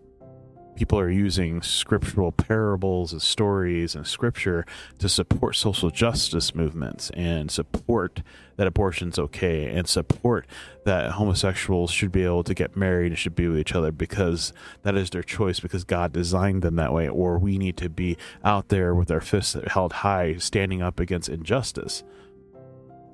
people 0.80 0.98
are 0.98 1.10
using 1.10 1.60
scriptural 1.60 2.32
parables 2.32 3.12
and 3.12 3.20
stories 3.20 3.94
and 3.94 4.06
scripture 4.06 4.64
to 4.98 5.10
support 5.10 5.54
social 5.54 5.90
justice 5.90 6.54
movements 6.54 7.10
and 7.10 7.50
support 7.50 8.22
that 8.56 8.66
abortion's 8.66 9.18
okay 9.18 9.66
and 9.66 9.86
support 9.86 10.46
that 10.86 11.12
homosexuals 11.12 11.90
should 11.90 12.10
be 12.10 12.24
able 12.24 12.42
to 12.42 12.54
get 12.54 12.78
married 12.78 13.12
and 13.12 13.18
should 13.18 13.34
be 13.34 13.46
with 13.46 13.58
each 13.58 13.74
other 13.74 13.92
because 13.92 14.54
that 14.82 14.96
is 14.96 15.10
their 15.10 15.22
choice 15.22 15.60
because 15.60 15.84
God 15.84 16.14
designed 16.14 16.62
them 16.62 16.76
that 16.76 16.94
way 16.94 17.06
or 17.06 17.38
we 17.38 17.58
need 17.58 17.76
to 17.76 17.90
be 17.90 18.16
out 18.42 18.68
there 18.68 18.94
with 18.94 19.10
our 19.10 19.20
fists 19.20 19.56
held 19.66 19.92
high 19.92 20.36
standing 20.36 20.80
up 20.80 20.98
against 20.98 21.28
injustice. 21.28 22.02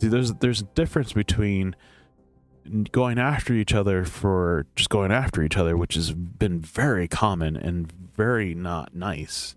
See 0.01 0.09
there's 0.09 0.33
there's 0.35 0.61
a 0.61 0.65
difference 0.75 1.13
between 1.13 1.75
going 2.93 3.19
after 3.19 3.55
each 3.55 3.73
other 3.73 4.05
for 4.05 4.67
just 4.75 4.91
going 4.91 5.13
after 5.13 5.43
each 5.43 5.57
other, 5.57 5.77
which 5.77 5.95
has 5.95 6.13
been 6.13 6.61
very 6.61 7.09
common 7.09 7.57
and 7.57 7.91
very 8.15 8.55
not 8.55 8.95
nice, 8.95 9.55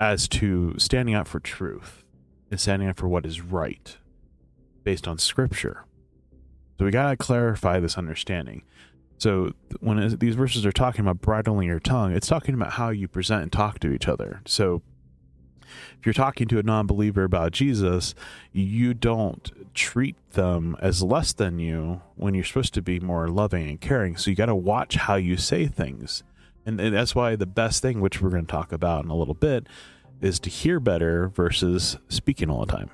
as 0.00 0.28
to 0.28 0.74
standing 0.78 1.14
up 1.14 1.26
for 1.26 1.40
truth 1.40 2.04
and 2.50 2.60
standing 2.60 2.88
up 2.88 2.96
for 2.96 3.08
what 3.08 3.26
is 3.26 3.40
right 3.40 3.98
based 4.84 5.08
on 5.08 5.18
scripture. 5.18 5.84
So 6.78 6.84
we 6.84 6.90
got 6.90 7.10
to 7.10 7.16
clarify 7.16 7.80
this 7.80 7.98
understanding. 7.98 8.62
So 9.18 9.52
when 9.78 10.18
these 10.18 10.34
verses 10.34 10.66
are 10.66 10.72
talking 10.72 11.02
about 11.02 11.20
bridling 11.20 11.68
your 11.68 11.78
tongue, 11.78 12.12
it's 12.12 12.26
talking 12.26 12.54
about 12.54 12.72
how 12.72 12.88
you 12.88 13.06
present 13.06 13.42
and 13.42 13.52
talk 13.52 13.78
to 13.80 13.92
each 13.92 14.08
other. 14.08 14.42
So 14.46 14.82
if 15.98 16.06
you're 16.06 16.12
talking 16.12 16.48
to 16.48 16.58
a 16.58 16.62
non-believer 16.62 17.24
about 17.24 17.52
Jesus, 17.52 18.14
you 18.52 18.94
don't 18.94 19.50
treat 19.74 20.16
them 20.32 20.76
as 20.80 21.02
less 21.02 21.32
than 21.32 21.58
you 21.58 22.02
when 22.16 22.34
you're 22.34 22.44
supposed 22.44 22.74
to 22.74 22.82
be 22.82 23.00
more 23.00 23.28
loving 23.28 23.68
and 23.68 23.80
caring. 23.80 24.16
So 24.16 24.30
you 24.30 24.36
got 24.36 24.46
to 24.46 24.54
watch 24.54 24.96
how 24.96 25.16
you 25.16 25.36
say 25.36 25.66
things. 25.66 26.22
And, 26.64 26.80
and 26.80 26.94
that's 26.94 27.14
why 27.14 27.36
the 27.36 27.46
best 27.46 27.82
thing, 27.82 28.00
which 28.00 28.20
we're 28.20 28.30
going 28.30 28.46
to 28.46 28.52
talk 28.52 28.72
about 28.72 29.04
in 29.04 29.10
a 29.10 29.16
little 29.16 29.34
bit, 29.34 29.66
is 30.20 30.38
to 30.40 30.50
hear 30.50 30.78
better 30.78 31.28
versus 31.28 31.98
speaking 32.08 32.50
all 32.50 32.64
the 32.64 32.72
time. 32.72 32.90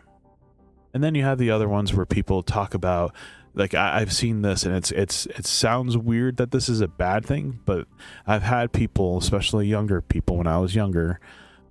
And 0.94 1.04
then 1.04 1.14
you 1.14 1.22
have 1.22 1.38
the 1.38 1.50
other 1.50 1.68
ones 1.68 1.92
where 1.92 2.06
people 2.06 2.42
talk 2.42 2.74
about 2.74 3.14
like 3.54 3.74
I, 3.74 3.98
have 3.98 4.12
seen 4.12 4.42
this 4.42 4.62
and 4.64 4.74
it's 4.74 4.90
it's 4.92 5.26
it 5.26 5.44
sounds 5.44 5.96
weird 5.96 6.36
that 6.36 6.52
this 6.52 6.68
is 6.68 6.80
a 6.80 6.88
bad 6.88 7.26
thing, 7.26 7.60
but 7.64 7.86
I've 8.26 8.42
had 8.42 8.72
people, 8.72 9.18
especially 9.18 9.66
younger 9.66 10.00
people 10.00 10.36
when 10.36 10.46
I 10.46 10.58
was 10.58 10.74
younger, 10.74 11.18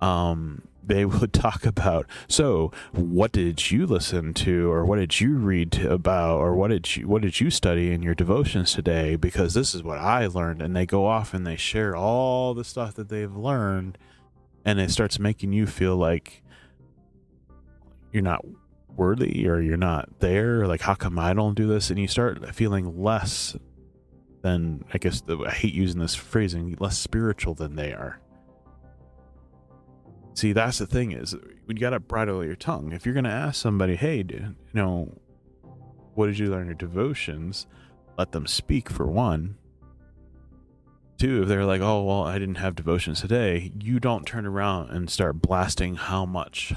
um, 0.00 0.67
they 0.88 1.04
would 1.04 1.32
talk 1.32 1.64
about. 1.64 2.06
So 2.26 2.72
what 2.92 3.32
did 3.32 3.70
you 3.70 3.86
listen 3.86 4.34
to 4.34 4.70
or 4.70 4.84
what 4.84 4.96
did 4.96 5.20
you 5.20 5.36
read 5.36 5.84
about 5.84 6.38
or 6.38 6.54
what 6.54 6.68
did 6.68 6.96
you 6.96 7.06
what 7.06 7.22
did 7.22 7.40
you 7.40 7.50
study 7.50 7.92
in 7.92 8.02
your 8.02 8.14
devotions 8.14 8.72
today? 8.72 9.16
Because 9.16 9.54
this 9.54 9.74
is 9.74 9.82
what 9.82 9.98
i 9.98 10.26
learned 10.26 10.62
and 10.62 10.74
they 10.74 10.86
go 10.86 11.06
off 11.06 11.34
and 11.34 11.46
they 11.46 11.56
share 11.56 11.94
all 11.94 12.54
the 12.54 12.64
stuff 12.64 12.94
that 12.94 13.08
they've 13.08 13.34
learned 13.34 13.98
and 14.64 14.80
it 14.80 14.90
starts 14.90 15.18
making 15.18 15.52
you 15.52 15.66
feel 15.66 15.96
like 15.96 16.42
you're 18.12 18.22
not 18.22 18.44
worthy 18.96 19.46
or 19.46 19.60
you're 19.60 19.76
not 19.76 20.08
there 20.18 20.66
like 20.66 20.80
how 20.80 20.94
come 20.94 21.18
i 21.18 21.32
don't 21.32 21.54
do 21.54 21.66
this? 21.66 21.90
And 21.90 21.98
you 21.98 22.08
start 22.08 22.54
feeling 22.54 23.00
less 23.00 23.56
than 24.42 24.84
i 24.94 24.98
guess 24.98 25.22
i 25.28 25.50
hate 25.50 25.74
using 25.74 26.00
this 26.00 26.14
phrasing 26.14 26.76
less 26.80 26.98
spiritual 26.98 27.54
than 27.54 27.76
they 27.76 27.92
are 27.92 28.20
See, 30.38 30.52
that's 30.52 30.78
the 30.78 30.86
thing 30.86 31.10
is 31.10 31.34
you 31.66 31.74
got 31.74 31.90
to 31.90 31.98
bridle 31.98 32.44
your 32.44 32.54
tongue. 32.54 32.92
If 32.92 33.04
you're 33.04 33.12
going 33.12 33.24
to 33.24 33.30
ask 33.30 33.60
somebody, 33.60 33.96
hey, 33.96 34.18
you 34.18 34.54
know, 34.72 35.12
what 36.14 36.26
did 36.26 36.38
you 36.38 36.46
learn 36.46 36.66
your 36.66 36.76
devotions? 36.76 37.66
Let 38.16 38.30
them 38.30 38.46
speak 38.46 38.88
for 38.88 39.04
one. 39.04 39.56
Two, 41.18 41.42
if 41.42 41.48
they're 41.48 41.64
like, 41.64 41.80
oh, 41.80 42.04
well, 42.04 42.22
I 42.22 42.38
didn't 42.38 42.58
have 42.58 42.76
devotions 42.76 43.20
today, 43.20 43.72
you 43.80 43.98
don't 43.98 44.24
turn 44.24 44.46
around 44.46 44.90
and 44.90 45.10
start 45.10 45.42
blasting 45.42 45.96
how 45.96 46.24
much 46.24 46.72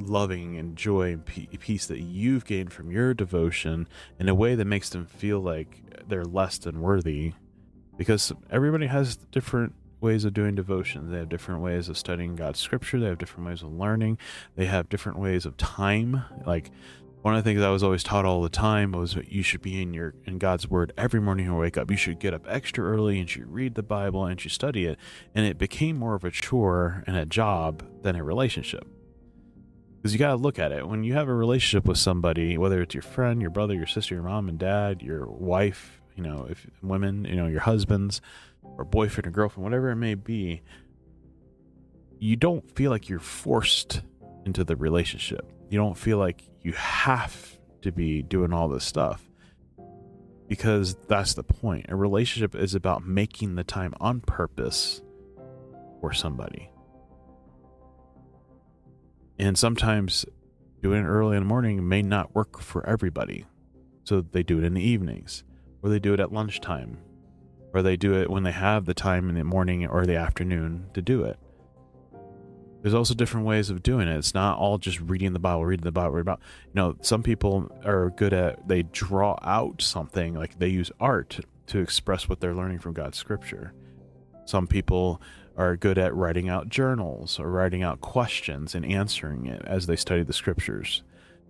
loving 0.00 0.58
and 0.58 0.74
joy 0.74 1.12
and 1.12 1.24
peace 1.24 1.86
that 1.86 2.00
you've 2.00 2.44
gained 2.44 2.72
from 2.72 2.90
your 2.90 3.14
devotion 3.14 3.86
in 4.18 4.28
a 4.28 4.34
way 4.34 4.56
that 4.56 4.64
makes 4.64 4.88
them 4.88 5.06
feel 5.06 5.38
like 5.38 6.02
they're 6.08 6.24
less 6.24 6.58
than 6.58 6.80
worthy. 6.80 7.34
Because 7.96 8.32
everybody 8.50 8.88
has 8.88 9.18
different 9.30 9.72
ways 10.04 10.24
of 10.24 10.34
doing 10.34 10.54
devotion. 10.54 11.10
They 11.10 11.18
have 11.18 11.28
different 11.28 11.62
ways 11.62 11.88
of 11.88 11.98
studying 11.98 12.36
God's 12.36 12.60
scripture. 12.60 13.00
They 13.00 13.06
have 13.06 13.18
different 13.18 13.48
ways 13.48 13.62
of 13.62 13.72
learning. 13.72 14.18
They 14.54 14.66
have 14.66 14.88
different 14.88 15.18
ways 15.18 15.44
of 15.46 15.56
time. 15.56 16.22
Like 16.46 16.70
one 17.22 17.34
of 17.34 17.42
the 17.42 17.50
things 17.50 17.62
I 17.62 17.70
was 17.70 17.82
always 17.82 18.02
taught 18.04 18.26
all 18.26 18.42
the 18.42 18.50
time 18.50 18.92
was 18.92 19.14
that 19.14 19.32
you 19.32 19.42
should 19.42 19.62
be 19.62 19.80
in 19.80 19.94
your 19.94 20.14
in 20.26 20.38
God's 20.38 20.68
word 20.68 20.92
every 20.98 21.20
morning 21.20 21.46
you 21.46 21.54
wake 21.54 21.78
up. 21.78 21.90
You 21.90 21.96
should 21.96 22.20
get 22.20 22.34
up 22.34 22.44
extra 22.46 22.84
early 22.84 23.18
and 23.18 23.34
you 23.34 23.46
read 23.48 23.74
the 23.74 23.82
Bible 23.82 24.26
and 24.26 24.44
you 24.44 24.50
study 24.50 24.84
it. 24.84 24.98
And 25.34 25.46
it 25.46 25.56
became 25.56 25.96
more 25.96 26.14
of 26.14 26.22
a 26.22 26.30
chore 26.30 27.02
and 27.06 27.16
a 27.16 27.24
job 27.24 27.82
than 28.02 28.14
a 28.14 28.22
relationship. 28.22 28.86
Because 29.96 30.12
you 30.12 30.18
got 30.18 30.32
to 30.32 30.36
look 30.36 30.58
at 30.58 30.70
it. 30.70 30.86
When 30.86 31.02
you 31.02 31.14
have 31.14 31.28
a 31.28 31.34
relationship 31.34 31.88
with 31.88 31.96
somebody, 31.96 32.58
whether 32.58 32.82
it's 32.82 32.94
your 32.94 33.02
friend, 33.02 33.40
your 33.40 33.48
brother, 33.48 33.72
your 33.72 33.86
sister, 33.86 34.14
your 34.14 34.24
mom 34.24 34.50
and 34.50 34.58
dad, 34.58 35.00
your 35.00 35.24
wife, 35.24 36.02
you 36.14 36.22
know, 36.22 36.46
if 36.50 36.66
women, 36.82 37.24
you 37.24 37.36
know, 37.36 37.46
your 37.46 37.60
husbands, 37.60 38.20
or 38.76 38.84
boyfriend 38.84 39.26
or 39.26 39.30
girlfriend, 39.30 39.64
whatever 39.64 39.90
it 39.90 39.96
may 39.96 40.14
be, 40.14 40.62
you 42.18 42.36
don't 42.36 42.68
feel 42.74 42.90
like 42.90 43.08
you're 43.08 43.18
forced 43.18 44.02
into 44.44 44.64
the 44.64 44.76
relationship. 44.76 45.50
You 45.68 45.78
don't 45.78 45.96
feel 45.96 46.18
like 46.18 46.42
you 46.62 46.72
have 46.72 47.58
to 47.82 47.92
be 47.92 48.22
doing 48.22 48.52
all 48.52 48.68
this 48.68 48.84
stuff 48.84 49.22
because 50.48 50.96
that's 51.08 51.34
the 51.34 51.42
point. 51.42 51.86
A 51.88 51.96
relationship 51.96 52.54
is 52.54 52.74
about 52.74 53.06
making 53.06 53.54
the 53.54 53.64
time 53.64 53.94
on 54.00 54.20
purpose 54.20 55.02
for 56.00 56.12
somebody. 56.12 56.70
And 59.38 59.58
sometimes 59.58 60.24
doing 60.82 61.02
it 61.04 61.08
early 61.08 61.36
in 61.36 61.42
the 61.42 61.48
morning 61.48 61.88
may 61.88 62.02
not 62.02 62.34
work 62.34 62.60
for 62.60 62.86
everybody. 62.86 63.46
So 64.04 64.20
they 64.20 64.42
do 64.42 64.58
it 64.58 64.64
in 64.64 64.74
the 64.74 64.82
evenings 64.82 65.44
or 65.82 65.90
they 65.90 65.98
do 65.98 66.14
it 66.14 66.20
at 66.20 66.32
lunchtime 66.32 66.98
or 67.74 67.82
they 67.82 67.96
do 67.96 68.14
it 68.14 68.30
when 68.30 68.44
they 68.44 68.52
have 68.52 68.84
the 68.84 68.94
time 68.94 69.28
in 69.28 69.34
the 69.34 69.44
morning 69.44 69.86
or 69.86 70.06
the 70.06 70.16
afternoon 70.16 70.86
to 70.94 71.02
do 71.02 71.24
it. 71.24 71.38
There's 72.80 72.94
also 72.94 73.14
different 73.14 73.46
ways 73.46 73.68
of 73.68 73.82
doing 73.82 74.08
it. 74.08 74.16
It's 74.16 74.34
not 74.34 74.58
all 74.58 74.78
just 74.78 75.00
reading 75.00 75.32
the 75.32 75.38
Bible, 75.38 75.64
reading 75.64 75.84
the 75.84 75.90
Bible, 75.90 76.10
reading 76.10 76.28
about. 76.28 76.40
You 76.66 76.72
know, 76.74 76.96
some 77.00 77.22
people 77.22 77.70
are 77.84 78.10
good 78.10 78.32
at 78.32 78.68
they 78.68 78.82
draw 78.82 79.38
out 79.42 79.82
something 79.82 80.34
like 80.34 80.58
they 80.58 80.68
use 80.68 80.92
art 81.00 81.40
to 81.66 81.80
express 81.80 82.28
what 82.28 82.40
they're 82.40 82.54
learning 82.54 82.78
from 82.78 82.92
God's 82.92 83.18
scripture. 83.18 83.72
Some 84.44 84.66
people 84.66 85.20
are 85.56 85.76
good 85.76 85.98
at 85.98 86.14
writing 86.14 86.48
out 86.48 86.68
journals 86.68 87.40
or 87.40 87.50
writing 87.50 87.82
out 87.82 88.00
questions 88.00 88.74
and 88.74 88.84
answering 88.84 89.46
it 89.46 89.62
as 89.64 89.86
they 89.86 89.96
study 89.96 90.22
the 90.22 90.32
scriptures. 90.32 91.02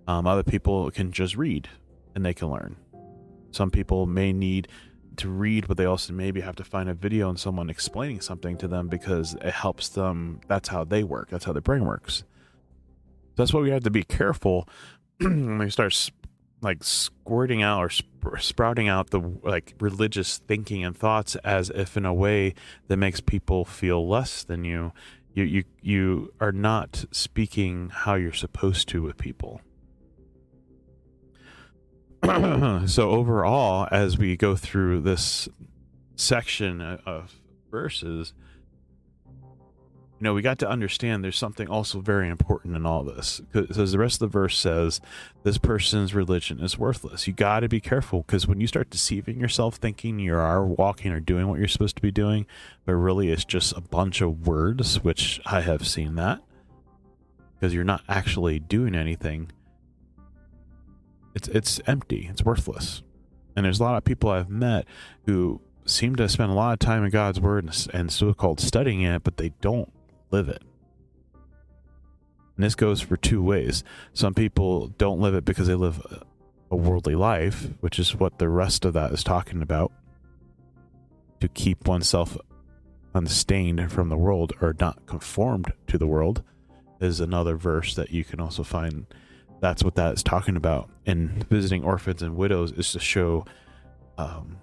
Um, 0.07 0.27
other 0.27 0.43
people 0.43 0.91
can 0.91 1.11
just 1.11 1.37
read 1.37 1.69
and 2.15 2.25
they 2.25 2.35
can 2.35 2.49
learn. 2.49 2.77
Some 3.51 3.71
people 3.71 4.07
may 4.07 4.33
need 4.33 4.69
to 5.19 5.29
read, 5.29 5.69
but 5.69 5.77
they 5.77 5.85
also 5.85 6.13
maybe 6.13 6.41
have 6.41 6.57
to 6.57 6.65
find 6.65 6.89
a 6.89 6.95
video 6.95 7.29
and 7.29 7.39
someone 7.39 7.71
explaining 7.71 8.21
something 8.21 8.57
to 8.59 8.69
them 8.69 8.89
because 8.89 9.35
it 9.35 9.53
helps 9.53 9.89
them. 9.89 10.41
That's 10.49 10.69
how 10.69 10.85
they 10.85 11.05
work. 11.05 11.31
That's 11.31 11.45
how 11.45 11.53
their 11.53 11.63
brain 11.63 11.85
works. 11.85 12.25
That's 13.37 13.53
why 13.53 13.61
we 13.61 13.71
have 13.71 13.85
to 13.85 13.91
be 13.91 14.05
careful 14.05 14.69
when 15.21 15.59
we 15.59 15.71
start 15.71 16.11
like 16.61 16.83
squirting 16.83 17.63
out 17.63 17.81
or 17.81 17.91
sp- 17.93 18.39
sprouting 18.39 18.89
out 18.89 19.11
the 19.11 19.21
like 19.43 19.75
religious 19.81 20.39
thinking 20.39 20.85
and 20.85 20.97
thoughts 20.97 21.37
as 21.37 21.71
if 21.71 21.97
in 21.97 22.07
a 22.07 22.15
way 22.15 22.55
that 22.89 22.97
makes 22.97 23.21
people 23.21 23.65
feel 23.65 24.09
less 24.09 24.43
than 24.43 24.65
you. 24.65 24.93
You 25.35 25.45
you 25.45 25.65
you 25.83 26.33
are 26.41 26.53
not 26.53 27.05
speaking 27.11 27.91
how 27.91 28.15
you're 28.15 28.33
supposed 28.33 28.89
to 28.91 29.03
with 29.03 29.19
people. 29.19 29.61
so 32.87 33.11
overall, 33.11 33.87
as 33.91 34.17
we 34.17 34.37
go 34.37 34.57
through 34.57 35.01
this 35.01 35.49
section 36.17 36.81
of 36.81 37.41
verses, 37.71 38.33
you 40.19 40.25
know, 40.25 40.33
we 40.33 40.41
got 40.41 40.59
to 40.61 40.69
understand 40.69 41.23
there's 41.23 41.37
something 41.37 41.69
also 41.69 42.01
very 42.01 42.29
important 42.31 42.77
in 42.77 42.87
all 42.87 43.05
this. 43.05 43.43
Because 43.53 43.93
the 43.93 43.99
rest 43.99 44.17
of 44.17 44.31
the 44.31 44.39
verse 44.39 44.57
says, 44.57 45.01
this 45.43 45.59
person's 45.59 46.15
religion 46.15 46.61
is 46.61 46.79
worthless. 46.79 47.27
You 47.27 47.35
got 47.35 47.61
to 47.61 47.69
be 47.69 47.81
careful 47.81 48.23
because 48.23 48.47
when 48.47 48.61
you 48.61 48.67
start 48.67 48.89
deceiving 48.89 49.39
yourself, 49.39 49.77
thinking 49.77 50.19
you 50.19 50.35
are 50.35 50.65
walking 50.65 51.13
or 51.13 51.21
doing 51.21 51.49
what 51.49 51.59
you're 51.59 51.69
supposed 51.69 51.97
to 51.97 52.03
be 52.03 52.13
doing, 52.13 52.47
but 52.87 52.95
really 52.95 53.31
it's 53.31 53.45
just 53.45 53.77
a 53.77 53.83
bunch 53.83 54.23
of 54.23 54.47
words, 54.47 55.03
which 55.05 55.43
I 55.45 55.61
have 55.61 55.87
seen 55.87 56.15
that, 56.15 56.41
because 57.55 57.75
you're 57.75 57.85
not 57.85 58.03
actually 58.09 58.61
doing 58.61 58.95
anything 58.95 59.51
it's 61.35 61.49
it's 61.49 61.81
empty. 61.87 62.29
It's 62.31 62.45
worthless. 62.45 63.03
And 63.57 63.65
there's 63.65 63.81
a 63.81 63.85
lot 63.85 63.97
of 63.97 64.05
people 64.05 64.31
I've 64.31 64.51
met 64.51 64.87
who 65.27 65.61
seem 65.85 66.17
to 66.17 66.29
spend 66.29 66.51
a 66.51 66.55
lot 66.55 66.73
of 66.73 66.79
time 66.79 67.05
in 67.05 67.11
God's 67.11 67.41
word 67.41 67.65
and, 67.65 67.87
and 67.93 68.13
so-called 68.13 68.61
studying 68.61 69.03
it, 69.03 69.23
but 69.23 69.37
they 69.37 69.51
don't 69.61 69.93
live 70.31 70.49
it. 70.49 70.63
And 72.57 72.65
this 72.65 72.75
goes 72.75 73.01
for 73.01 73.17
two 73.17 73.43
ways. 73.43 73.85
Some 74.13 74.35
people 74.35 74.89
don't 74.99 75.21
live 75.21 75.35
it 75.35 75.45
because 75.45 75.67
they 75.67 75.75
live 75.75 76.01
a 76.71 76.77
worldly 76.77 77.15
life, 77.15 77.69
which 77.81 77.99
is 77.99 78.15
what 78.15 78.39
the 78.39 78.49
rest 78.49 78.85
of 78.85 78.93
that 78.95 79.13
is 79.13 79.23
talking 79.23 79.63
about. 79.63 79.93
To 81.41 81.49
keep 81.49 81.87
oneself 81.87 82.37
unstained 83.15 83.93
from 83.93 84.09
the 84.09 84.17
world 84.17 84.53
or 84.61 84.75
not 84.81 85.07
conformed 85.07 85.73
to 85.89 85.99
the 85.99 86.07
world 86.07 86.43
is 87.01 87.21
another 87.21 87.57
verse 87.57 87.95
that 87.95 88.11
you 88.11 88.25
can 88.25 88.41
also 88.41 88.63
find 88.63 89.07
that's 89.65 89.83
what 89.83 89.95
that 89.95 90.13
is 90.13 90.23
talking 90.23 90.57
about 90.57 90.91
and 91.07 91.49
visiting 91.49 91.83
orphans 91.83 92.21
and 92.21 92.37
widows 92.37 92.71
is 92.73 92.93
to 92.93 93.01
show 93.01 93.47
um, 94.19 94.59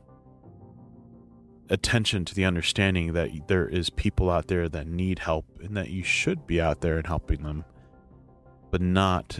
attention 1.72 2.24
to 2.24 2.36
the 2.36 2.46
understanding 2.46 3.13
that 3.13 3.31
there 3.48 3.67
is 3.67 3.89
people 3.89 4.29
out 4.29 4.46
there 4.46 4.70
that 4.70 4.86
need 4.86 5.17
help 5.17 5.43
and 5.60 5.75
that 5.75 5.89
you 5.89 6.03
should 6.03 6.46
be 6.46 6.62
out 6.62 6.81
there 6.81 6.98
and 6.98 7.08
helping 7.08 7.41
them 7.41 7.65
but 8.70 8.79
not 8.79 9.39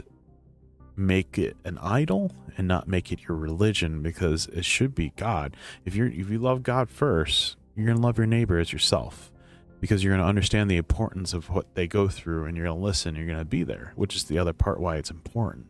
make 0.96 1.38
it 1.38 1.56
an 1.64 1.78
idol 1.78 2.32
and 2.58 2.68
not 2.68 2.88
make 2.88 3.12
it 3.12 3.20
your 3.28 3.38
religion 3.38 4.02
because 4.02 4.48
it 4.48 4.66
should 4.66 4.96
be 4.96 5.14
God. 5.16 5.56
If 5.86 5.96
you're 5.96 6.08
if 6.08 6.30
you 6.30 6.40
love 6.40 6.64
God 6.64 6.90
first, 6.90 7.56
you're 7.76 7.94
to 7.94 8.00
love 8.00 8.18
your 8.18 8.28
neighbor 8.28 8.58
as 8.58 8.74
yourself 8.74 9.31
because 9.82 10.04
you're 10.04 10.14
going 10.14 10.24
to 10.24 10.30
understand 10.30 10.70
the 10.70 10.78
importance 10.78 11.34
of 11.34 11.50
what 11.50 11.74
they 11.74 11.88
go 11.88 12.08
through 12.08 12.46
and 12.46 12.56
you're 12.56 12.68
going 12.68 12.78
to 12.78 12.84
listen, 12.84 13.16
you're 13.16 13.26
going 13.26 13.40
to 13.40 13.44
be 13.44 13.64
there, 13.64 13.92
which 13.96 14.16
is 14.16 14.26
the 14.26 14.38
other 14.38 14.54
part 14.54 14.80
why 14.80 14.96
it's 14.96 15.10
important. 15.10 15.66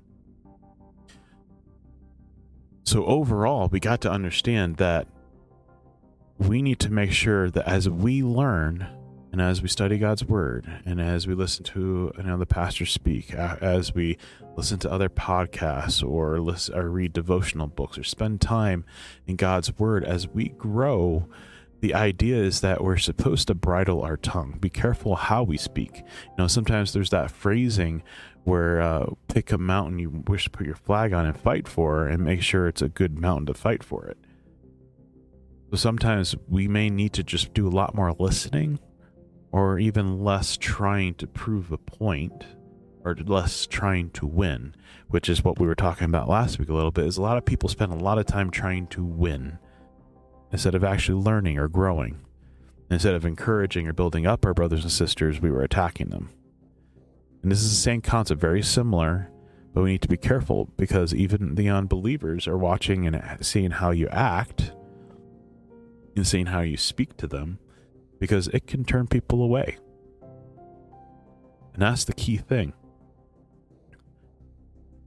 So 2.84 3.06
overall, 3.06 3.70
we 3.70 3.80
got 3.80 4.02
to 4.02 4.12
understand 4.12 4.76
that 4.78 5.08
we 6.38 6.62
need 6.62 6.80
to 6.80 6.92
make 6.92 7.14
sure 7.14 7.50
that 7.50 7.66
as 7.66 7.90
we 7.90 8.22
learn 8.22 8.86
and 9.32 9.40
as 9.40 9.62
we 9.62 9.70
study 9.70 9.98
God's 9.98 10.26
word, 10.26 10.70
and 10.86 11.00
as 11.00 11.26
we 11.26 11.34
listen 11.34 11.64
to 11.64 12.12
you 12.18 12.24
know, 12.24 12.38
the 12.38 12.46
pastor 12.46 12.86
speak, 12.86 13.34
as 13.34 13.96
we 13.96 14.18
listen 14.58 14.78
to 14.80 14.92
other 14.92 15.08
podcasts 15.08 16.06
or 16.06 16.38
listen 16.42 16.76
or 16.76 16.90
read 16.90 17.14
devotional 17.14 17.68
books 17.68 17.98
or 17.98 18.04
spend 18.04 18.42
time 18.42 18.84
in 19.26 19.38
God's 19.38 19.80
word, 19.80 20.04
as 20.04 20.28
we 20.28 20.50
grow, 20.50 21.30
the 21.82 21.96
idea 21.96 22.38
is 22.38 22.62
that 22.62 22.84
we're 22.84 22.98
supposed 22.98 23.48
to 23.48 23.56
bridle 23.56 24.02
our 24.04 24.18
tongue. 24.18 24.58
Be 24.60 24.70
careful 24.70 25.16
how 25.16 25.44
we 25.44 25.58
speak. 25.58 25.98
You 25.98 26.36
know, 26.38 26.48
sometimes 26.48 26.94
there's 26.94 27.10
that 27.10 27.32
phrasing 27.32 28.04
where 28.44 28.82
uh, 28.82 29.08
pick 29.28 29.52
a 29.52 29.58
mountain 29.58 30.00
you 30.00 30.24
wish 30.28 30.46
to 30.46 30.50
put 30.50 30.66
your 30.66 30.76
flag 30.76 31.12
on 31.12 31.26
and 31.26 31.38
fight 31.38 31.68
for, 31.68 32.08
and 32.08 32.24
make 32.24 32.42
sure 32.42 32.68
it's 32.68 32.82
a 32.82 32.90
good 32.90 33.20
mountain 33.20 33.48
to 33.48 33.54
fight 33.54 33.84
for 33.84 34.06
it. 34.06 34.18
So 35.72 35.78
sometimes 35.78 36.36
we 36.48 36.68
may 36.68 36.90
need 36.90 37.14
to 37.14 37.24
just 37.24 37.54
do 37.54 37.68
a 37.68 37.70
lot 37.70 37.96
more 37.96 38.14
listening 38.18 38.80
or 39.52 39.80
even 39.80 40.24
less 40.24 40.58
trying 40.58 41.16
to 41.16 41.28
prove 41.28 41.72
a 41.72 41.78
point 41.78 42.46
or 43.04 43.16
less 43.16 43.66
trying 43.66 44.12
to 44.12 44.28
win, 44.28 44.76
which 45.10 45.30
is 45.30 45.44
what 45.44 45.60
we 45.60 45.66
were 45.66 45.76
talking 45.76 46.06
about 46.06 46.30
last 46.30 46.60
week 46.60 46.70
a 46.70 46.74
little 46.74 46.92
bit, 46.92 47.06
is 47.06 47.18
a 47.18 47.22
lot 47.22 47.38
of 47.38 47.46
people 47.46 47.70
spend 47.70 47.92
a 47.92 47.96
lot 47.96 48.20
of 48.20 48.26
time 48.26 48.52
trying 48.52 48.86
to 48.88 49.04
win 49.04 49.58
instead 50.52 50.76
of 50.76 50.84
actually 50.84 51.22
learning 51.22 51.58
or 51.58 51.68
growing. 51.68 52.20
Instead 52.90 53.14
of 53.14 53.26
encouraging 53.26 53.88
or 53.88 53.94
building 53.94 54.28
up 54.28 54.46
our 54.46 54.54
brothers 54.54 54.84
and 54.84 54.92
sisters, 54.92 55.40
we 55.40 55.50
were 55.50 55.64
attacking 55.64 56.10
them. 56.10 56.30
And 57.42 57.52
this 57.52 57.64
is 57.64 57.70
the 57.72 57.76
same 57.76 58.02
concept, 58.02 58.42
very 58.42 58.62
similar, 58.62 59.32
but 59.74 59.84
we 59.84 59.92
need 59.92 60.02
to 60.02 60.08
be 60.08 60.18
careful 60.18 60.70
because 60.78 61.16
even 61.16 61.56
the 61.56 61.70
unbelievers 61.70 62.48
are 62.48 62.58
watching 62.58 63.08
and 63.08 63.38
seeing 63.40 63.72
how 63.72 63.92
you 63.92 64.08
act 64.10 64.74
and 66.16 66.28
seeing 66.28 66.48
how 66.48 66.60
you 66.60 66.76
speak 66.76 67.16
to 67.18 67.28
them 67.28 67.60
because 68.20 68.48
it 68.50 68.68
can 68.68 68.84
turn 68.84 69.08
people 69.08 69.42
away. 69.42 69.78
And 71.74 71.82
that's 71.82 72.04
the 72.04 72.14
key 72.14 72.38
thing. 72.38 72.74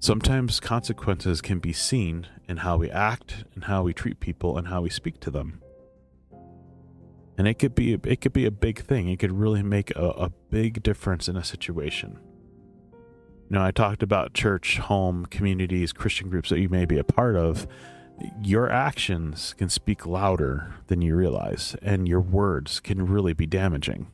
Sometimes 0.01 0.61
consequences 0.61 1.41
can 1.41 1.59
be 1.59 1.73
seen 1.73 2.27
in 2.49 2.59
how 2.59 2.77
we 2.77 2.91
act 2.91 3.45
and 3.55 3.65
how 3.65 3.83
we 3.83 3.93
treat 3.93 4.21
people 4.21 4.59
and 4.59 4.69
how 4.69 4.83
we 4.83 4.91
speak 4.91 5.21
to 5.21 5.31
them. 5.31 5.63
And 7.37 7.49
it 7.49 7.55
could 7.55 7.75
be 7.75 7.95
it 7.95 8.21
could 8.21 8.33
be 8.33 8.47
a 8.47 8.51
big 8.51 8.81
thing. 8.81 9.09
It 9.09 9.19
could 9.19 9.33
really 9.33 9.63
make 9.63 9.91
a, 9.97 10.09
a 10.11 10.31
big 10.51 10.83
difference 10.83 11.29
in 11.29 11.37
a 11.37 11.45
situation. 11.45 12.19
You 13.51 13.57
know, 13.57 13.65
I 13.65 13.73
talked 13.73 14.03
about 14.03 14.35
church, 14.35 14.79
home, 14.79 15.27
communities, 15.27 15.93
Christian 15.93 16.31
groups 16.31 16.51
that 16.51 16.61
you 16.61 16.69
may 16.69 16.85
be 16.85 16.99
a 16.99 17.05
part 17.05 17.37
of 17.37 17.67
your 18.43 18.71
actions 18.71 19.55
can 19.59 19.69
speak 19.69 20.07
louder 20.07 20.75
than 20.87 21.03
you 21.03 21.17
realize, 21.17 21.77
and 21.83 22.09
your 22.09 22.21
words 22.21 22.81
can 22.81 23.07
really 23.07 23.33
be 23.33 23.47
damaging. 23.47 24.11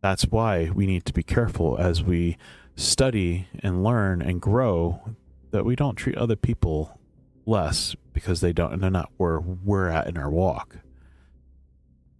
That's 0.00 0.24
why 0.24 0.70
we 0.74 0.86
need 0.86 1.04
to 1.06 1.12
be 1.12 1.22
careful 1.22 1.76
as 1.78 2.02
we 2.02 2.36
study 2.76 3.48
and 3.60 3.82
learn 3.82 4.22
and 4.22 4.40
grow 4.40 5.16
that 5.50 5.64
we 5.64 5.76
don't 5.76 5.96
treat 5.96 6.16
other 6.16 6.36
people 6.36 6.98
less 7.46 7.94
because 8.12 8.40
they 8.40 8.52
don't 8.52 8.72
and 8.72 8.82
they're 8.82 8.90
not 8.90 9.10
where 9.16 9.40
we're 9.40 9.88
at 9.88 10.06
in 10.06 10.16
our 10.16 10.30
walk. 10.30 10.76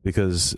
Because 0.03 0.57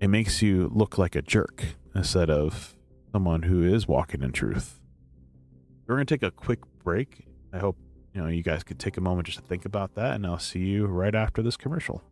it 0.00 0.08
makes 0.08 0.40
you 0.40 0.70
look 0.72 0.98
like 0.98 1.14
a 1.14 1.22
jerk 1.22 1.64
instead 1.94 2.30
of 2.30 2.74
someone 3.12 3.42
who 3.42 3.62
is 3.62 3.88
walking 3.88 4.22
in 4.22 4.32
truth. 4.32 4.80
We're 5.86 5.96
going 5.96 6.06
to 6.06 6.14
take 6.14 6.22
a 6.22 6.30
quick 6.30 6.60
break. 6.84 7.26
I 7.52 7.58
hope 7.58 7.76
you 8.14 8.20
know, 8.20 8.28
you 8.28 8.42
guys 8.42 8.64
could 8.64 8.78
take 8.78 8.96
a 8.96 9.00
moment 9.00 9.26
just 9.26 9.38
to 9.38 9.44
think 9.44 9.64
about 9.64 9.94
that, 9.94 10.14
and 10.14 10.26
I'll 10.26 10.38
see 10.38 10.60
you 10.60 10.86
right 10.86 11.14
after 11.14 11.42
this 11.42 11.56
commercial. 11.56 12.02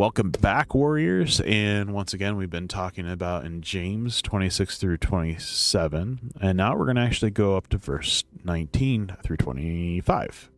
Welcome 0.00 0.30
back, 0.30 0.74
Warriors. 0.74 1.42
And 1.44 1.92
once 1.92 2.14
again, 2.14 2.38
we've 2.38 2.48
been 2.48 2.68
talking 2.68 3.06
about 3.06 3.44
in 3.44 3.60
James 3.60 4.22
26 4.22 4.78
through 4.78 4.96
27. 4.96 6.32
And 6.40 6.56
now 6.56 6.74
we're 6.74 6.86
going 6.86 6.96
to 6.96 7.02
actually 7.02 7.32
go 7.32 7.54
up 7.54 7.68
to 7.68 7.76
verse 7.76 8.24
19 8.42 9.18
through 9.22 9.36
25. 9.36 10.50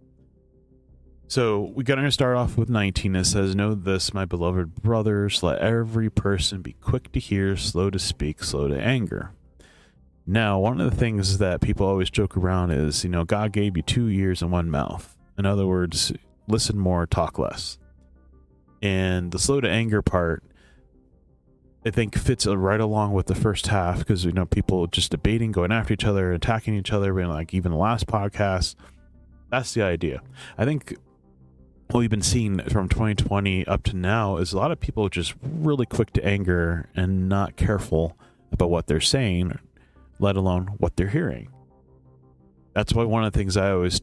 So 1.27 1.73
we're 1.75 1.83
going 1.83 2.05
to 2.05 2.13
start 2.13 2.37
off 2.37 2.57
with 2.57 2.69
19. 2.69 3.17
It 3.17 3.25
says, 3.25 3.57
Know 3.57 3.75
this, 3.75 4.15
my 4.15 4.25
beloved 4.25 4.77
brothers, 4.77 5.43
let 5.43 5.59
every 5.59 6.09
person 6.09 6.63
be 6.63 6.75
quick 6.75 7.11
to 7.11 7.19
hear, 7.19 7.57
slow 7.57 7.91
to 7.91 7.99
speak, 7.99 8.45
slow 8.45 8.69
to 8.69 8.81
anger. 8.81 9.33
Now, 10.25 10.61
one 10.61 10.81
of 10.81 10.89
the 10.89 10.97
things 10.97 11.39
that 11.39 11.61
people 11.61 11.85
always 11.85 12.11
joke 12.11 12.37
around 12.37 12.71
is, 12.71 13.03
you 13.03 13.11
know, 13.11 13.25
God 13.25 13.51
gave 13.51 13.77
you 13.77 13.83
two 13.83 14.07
ears 14.07 14.41
and 14.41 14.53
one 14.53 14.71
mouth. 14.71 15.17
In 15.37 15.47
other 15.47 15.67
words, 15.67 16.13
listen 16.47 16.79
more, 16.79 17.09
talk 17.09 17.41
less. 17.41 17.79
And 18.83 19.31
the 19.31 19.39
slow 19.39 19.61
to 19.61 19.69
anger 19.69 20.03
part, 20.03 20.43
I 21.87 21.91
think 21.91 22.17
fits 22.17 22.47
right 22.47 22.81
along 22.81 23.13
with 23.13 23.27
the 23.27 23.35
first 23.35 23.69
half 23.69 23.99
because, 23.99 24.25
you 24.25 24.33
know, 24.33 24.45
people 24.45 24.87
just 24.89 25.11
debating, 25.11 25.53
going 25.53 25.73
after 25.73 25.95
each 25.95 26.05
other, 26.05 26.33
attacking 26.33 26.75
each 26.75 26.93
other, 26.93 27.19
and 27.19 27.31
like 27.31 27.55
even 27.55 27.73
the 27.73 27.79
last 27.79 28.07
podcast. 28.07 28.75
That's 29.51 29.75
the 29.75 29.83
idea. 29.83 30.23
I 30.59 30.65
think 30.65 30.97
what 31.91 32.01
we've 32.01 32.11
been 32.11 32.23
seeing 32.23 32.59
from 32.71 32.89
2020 32.89 33.67
up 33.67 33.83
to 33.85 33.97
now 33.97 34.39
is 34.39 34.53
a 34.53 34.57
lot 34.57 34.73
of 34.73 34.81
people 34.81 35.09
just 35.09 35.35
really 35.43 35.87
quick 35.87 36.13
to 36.15 36.25
anger 36.25 36.89
and 36.97 37.29
not 37.29 37.57
careful 37.57 38.17
about 38.51 38.71
what 38.71 38.87
they're 38.87 39.01
saying, 39.01 39.59
let 40.19 40.37
alone 40.37 40.69
what 40.79 40.97
they're 40.97 41.09
hearing. 41.09 41.49
That's 42.75 42.95
why 42.95 43.05
one 43.05 43.25
of 43.25 43.33
the 43.33 43.39
things 43.39 43.57
I 43.57 43.73
always 43.73 44.01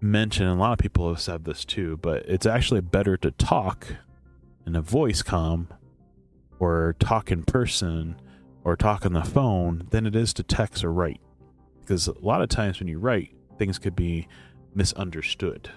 mention, 0.00 0.46
and 0.46 0.58
a 0.58 0.60
lot 0.60 0.72
of 0.72 0.78
people 0.78 1.08
have 1.08 1.20
said 1.20 1.44
this 1.44 1.64
too, 1.64 1.98
but 2.02 2.24
it's 2.26 2.46
actually 2.46 2.82
better 2.82 3.16
to 3.16 3.30
talk 3.30 3.86
in 4.66 4.76
a 4.76 4.82
voice 4.82 5.22
com 5.22 5.68
or 6.58 6.94
talk 6.98 7.30
in 7.30 7.42
person 7.42 8.20
or 8.64 8.76
talk 8.76 9.04
on 9.04 9.12
the 9.12 9.22
phone 9.22 9.86
than 9.90 10.06
it 10.06 10.14
is 10.14 10.32
to 10.34 10.42
text 10.42 10.84
or 10.84 10.92
write. 10.92 11.20
Because 11.80 12.08
a 12.08 12.18
lot 12.20 12.42
of 12.42 12.48
times 12.48 12.78
when 12.78 12.88
you 12.88 12.98
write, 12.98 13.34
things 13.58 13.78
could 13.78 13.96
be 13.96 14.28
misunderstood. 14.74 15.70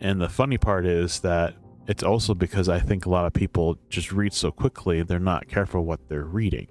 And 0.00 0.20
the 0.20 0.28
funny 0.28 0.58
part 0.58 0.86
is 0.86 1.20
that 1.20 1.54
it's 1.86 2.02
also 2.02 2.34
because 2.34 2.68
I 2.68 2.78
think 2.78 3.04
a 3.04 3.10
lot 3.10 3.26
of 3.26 3.32
people 3.32 3.78
just 3.88 4.12
read 4.12 4.32
so 4.32 4.50
quickly, 4.50 5.02
they're 5.02 5.18
not 5.18 5.48
careful 5.48 5.84
what 5.84 6.08
they're 6.08 6.24
reading. 6.24 6.68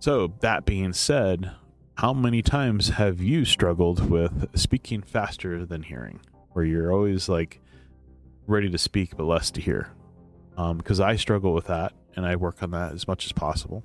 So, 0.00 0.34
that 0.40 0.64
being 0.64 0.92
said, 0.92 1.52
how 1.94 2.12
many 2.12 2.42
times 2.42 2.88
have 2.88 3.20
you 3.20 3.44
struggled 3.44 4.10
with 4.10 4.48
speaking 4.58 5.02
faster 5.02 5.64
than 5.64 5.84
hearing? 5.84 6.20
Where 6.50 6.64
you're 6.64 6.92
always 6.92 7.28
like 7.28 7.60
ready 8.46 8.70
to 8.70 8.78
speak, 8.78 9.16
but 9.16 9.24
less 9.24 9.50
to 9.52 9.60
hear? 9.60 9.90
Because 10.56 11.00
um, 11.00 11.06
I 11.06 11.16
struggle 11.16 11.52
with 11.54 11.66
that 11.66 11.92
and 12.16 12.26
I 12.26 12.36
work 12.36 12.62
on 12.62 12.72
that 12.72 12.92
as 12.92 13.08
much 13.08 13.24
as 13.24 13.32
possible. 13.32 13.82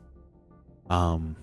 Um, 0.89 1.35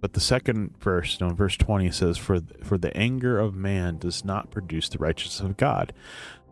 but 0.00 0.14
the 0.14 0.20
second 0.20 0.74
verse, 0.80 1.18
you 1.20 1.26
know, 1.26 1.34
verse 1.34 1.56
20 1.56 1.90
says, 1.90 2.16
for, 2.16 2.40
for 2.62 2.78
the 2.78 2.96
anger 2.96 3.38
of 3.38 3.54
man 3.54 3.98
does 3.98 4.24
not 4.24 4.50
produce 4.50 4.88
the 4.88 4.98
righteousness 4.98 5.48
of 5.48 5.56
God. 5.56 5.92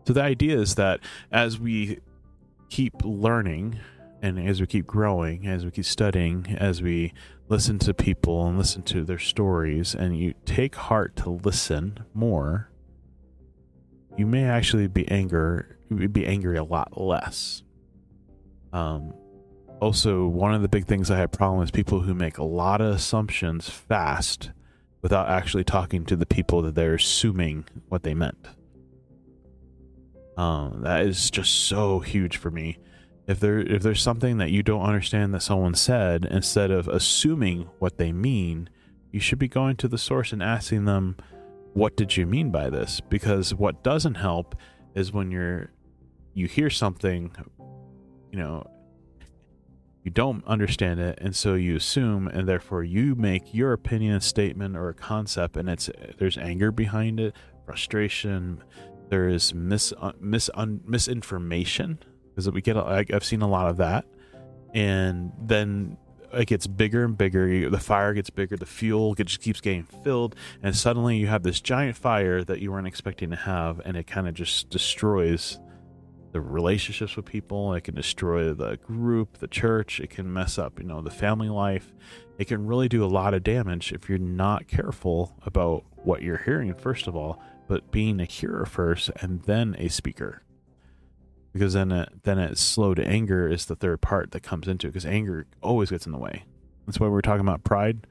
So 0.05 0.13
the 0.13 0.21
idea 0.21 0.57
is 0.57 0.75
that 0.75 1.01
as 1.31 1.59
we 1.59 1.99
keep 2.69 2.93
learning 3.03 3.79
and 4.21 4.39
as 4.39 4.61
we 4.61 4.67
keep 4.67 4.85
growing, 4.85 5.47
as 5.47 5.65
we 5.65 5.71
keep 5.71 5.85
studying, 5.85 6.45
as 6.59 6.81
we 6.81 7.13
listen 7.47 7.79
to 7.79 7.93
people 7.93 8.45
and 8.45 8.57
listen 8.57 8.83
to 8.83 9.03
their 9.03 9.19
stories, 9.19 9.95
and 9.95 10.17
you 10.17 10.33
take 10.45 10.75
heart 10.75 11.15
to 11.17 11.29
listen 11.29 12.05
more, 12.13 12.68
you 14.19 14.25
may 14.27 14.43
actually 14.43 14.87
be 14.87 15.07
anger 15.07 15.77
be 16.11 16.27
angry 16.27 16.57
a 16.57 16.63
lot 16.63 17.01
less. 17.01 17.63
Um, 18.73 19.13
Also, 19.81 20.27
one 20.27 20.53
of 20.53 20.61
the 20.61 20.67
big 20.67 20.85
things 20.85 21.09
I 21.09 21.17
have 21.17 21.31
problem 21.31 21.63
is 21.63 21.71
people 21.71 22.01
who 22.01 22.13
make 22.13 22.37
a 22.37 22.43
lot 22.43 22.81
of 22.81 22.93
assumptions 22.93 23.69
fast 23.69 24.51
without 25.01 25.29
actually 25.29 25.63
talking 25.63 26.03
to 26.05 26.17
the 26.17 26.25
people 26.25 26.61
that 26.63 26.75
they're 26.75 26.95
assuming 26.95 27.65
what 27.87 28.03
they 28.03 28.13
meant. 28.13 28.45
Um, 30.35 30.81
that 30.83 31.05
is 31.05 31.31
just 31.31 31.53
so 31.53 31.99
huge 31.99 32.35
for 32.35 32.51
me. 32.51 32.77
If 33.25 33.39
there 33.39 33.59
if 33.59 33.81
there's 33.83 34.01
something 34.01 34.37
that 34.39 34.51
you 34.51 34.63
don't 34.63 34.81
understand 34.81 35.33
that 35.33 35.43
someone 35.43 35.75
said, 35.75 36.25
instead 36.25 36.71
of 36.71 36.87
assuming 36.89 37.69
what 37.79 37.97
they 37.97 38.11
mean, 38.11 38.69
you 39.11 39.21
should 39.21 39.39
be 39.39 39.47
going 39.47 39.77
to 39.77 39.87
the 39.87 39.97
source 39.97 40.33
and 40.33 40.43
asking 40.43 40.85
them, 40.85 41.15
"What 41.73 41.95
did 41.95 42.17
you 42.17 42.25
mean 42.25 42.51
by 42.51 42.69
this?" 42.69 42.99
Because 43.01 43.53
what 43.53 43.83
doesn't 43.83 44.15
help 44.15 44.55
is 44.95 45.11
when 45.11 45.31
you're 45.31 45.71
you 46.33 46.47
hear 46.47 46.69
something, 46.69 47.31
you 48.31 48.39
know, 48.39 48.65
you 50.03 50.11
don't 50.11 50.45
understand 50.45 50.99
it 50.99 51.17
and 51.21 51.35
so 51.35 51.53
you 51.53 51.75
assume 51.75 52.27
and 52.27 52.47
therefore 52.47 52.83
you 52.83 53.15
make 53.15 53.53
your 53.53 53.73
opinion 53.73 54.15
a 54.15 54.21
statement 54.21 54.75
or 54.75 54.89
a 54.89 54.93
concept 54.93 55.57
and 55.57 55.69
it's 55.69 55.89
there's 56.17 56.37
anger 56.37 56.71
behind 56.71 57.19
it 57.19 57.35
frustration 57.65 58.63
there 59.09 59.27
is 59.27 59.53
mis, 59.53 59.93
uh, 59.99 60.11
mis 60.19 60.49
un, 60.53 60.79
misinformation 60.85 61.99
because 62.29 62.49
we 62.49 62.61
get 62.61 62.77
i've 62.77 63.23
seen 63.23 63.41
a 63.41 63.47
lot 63.47 63.69
of 63.69 63.77
that 63.77 64.05
and 64.73 65.31
then 65.39 65.97
it 66.33 66.45
gets 66.45 66.67
bigger 66.67 67.03
and 67.03 67.17
bigger 67.17 67.69
the 67.69 67.79
fire 67.79 68.13
gets 68.13 68.29
bigger 68.29 68.55
the 68.55 68.65
fuel 68.65 69.15
just 69.15 69.41
keeps 69.41 69.61
getting 69.61 69.83
filled 69.83 70.35
and 70.61 70.75
suddenly 70.75 71.17
you 71.17 71.27
have 71.27 71.43
this 71.43 71.61
giant 71.61 71.95
fire 71.95 72.43
that 72.43 72.59
you 72.59 72.71
weren't 72.71 72.87
expecting 72.87 73.29
to 73.29 73.35
have 73.35 73.81
and 73.85 73.97
it 73.97 74.07
kind 74.07 74.27
of 74.27 74.33
just 74.33 74.69
destroys 74.69 75.59
the 76.31 76.41
relationships 76.41 77.15
with 77.15 77.25
people. 77.25 77.73
It 77.73 77.81
can 77.81 77.95
destroy 77.95 78.53
the 78.53 78.77
group, 78.77 79.39
the 79.39 79.47
church. 79.47 79.99
It 79.99 80.09
can 80.09 80.31
mess 80.31 80.57
up, 80.57 80.79
you 80.79 80.85
know, 80.85 81.01
the 81.01 81.09
family 81.09 81.49
life. 81.49 81.93
It 82.37 82.47
can 82.47 82.67
really 82.67 82.87
do 82.87 83.03
a 83.03 83.07
lot 83.07 83.33
of 83.33 83.43
damage 83.43 83.91
if 83.91 84.09
you're 84.09 84.17
not 84.17 84.67
careful 84.67 85.35
about 85.45 85.83
what 86.03 86.21
you're 86.21 86.37
hearing, 86.37 86.73
first 86.73 87.07
of 87.07 87.15
all, 87.15 87.41
but 87.67 87.91
being 87.91 88.19
a 88.19 88.25
hearer 88.25 88.65
first 88.65 89.09
and 89.21 89.41
then 89.43 89.75
a 89.77 89.89
speaker. 89.89 90.43
Because 91.53 91.73
then 91.73 91.91
it, 91.91 92.23
then 92.23 92.37
it's 92.37 92.61
slow 92.61 92.93
to 92.93 93.05
anger 93.05 93.47
is 93.47 93.65
the 93.65 93.75
third 93.75 94.01
part 94.01 94.31
that 94.31 94.41
comes 94.41 94.67
into 94.67 94.87
it 94.87 94.91
because 94.91 95.05
anger 95.05 95.47
always 95.61 95.89
gets 95.89 96.05
in 96.05 96.11
the 96.11 96.17
way. 96.17 96.43
That's 96.85 96.99
why 96.99 97.07
we're 97.07 97.21
talking 97.21 97.41
about 97.41 97.63
pride. 97.63 98.05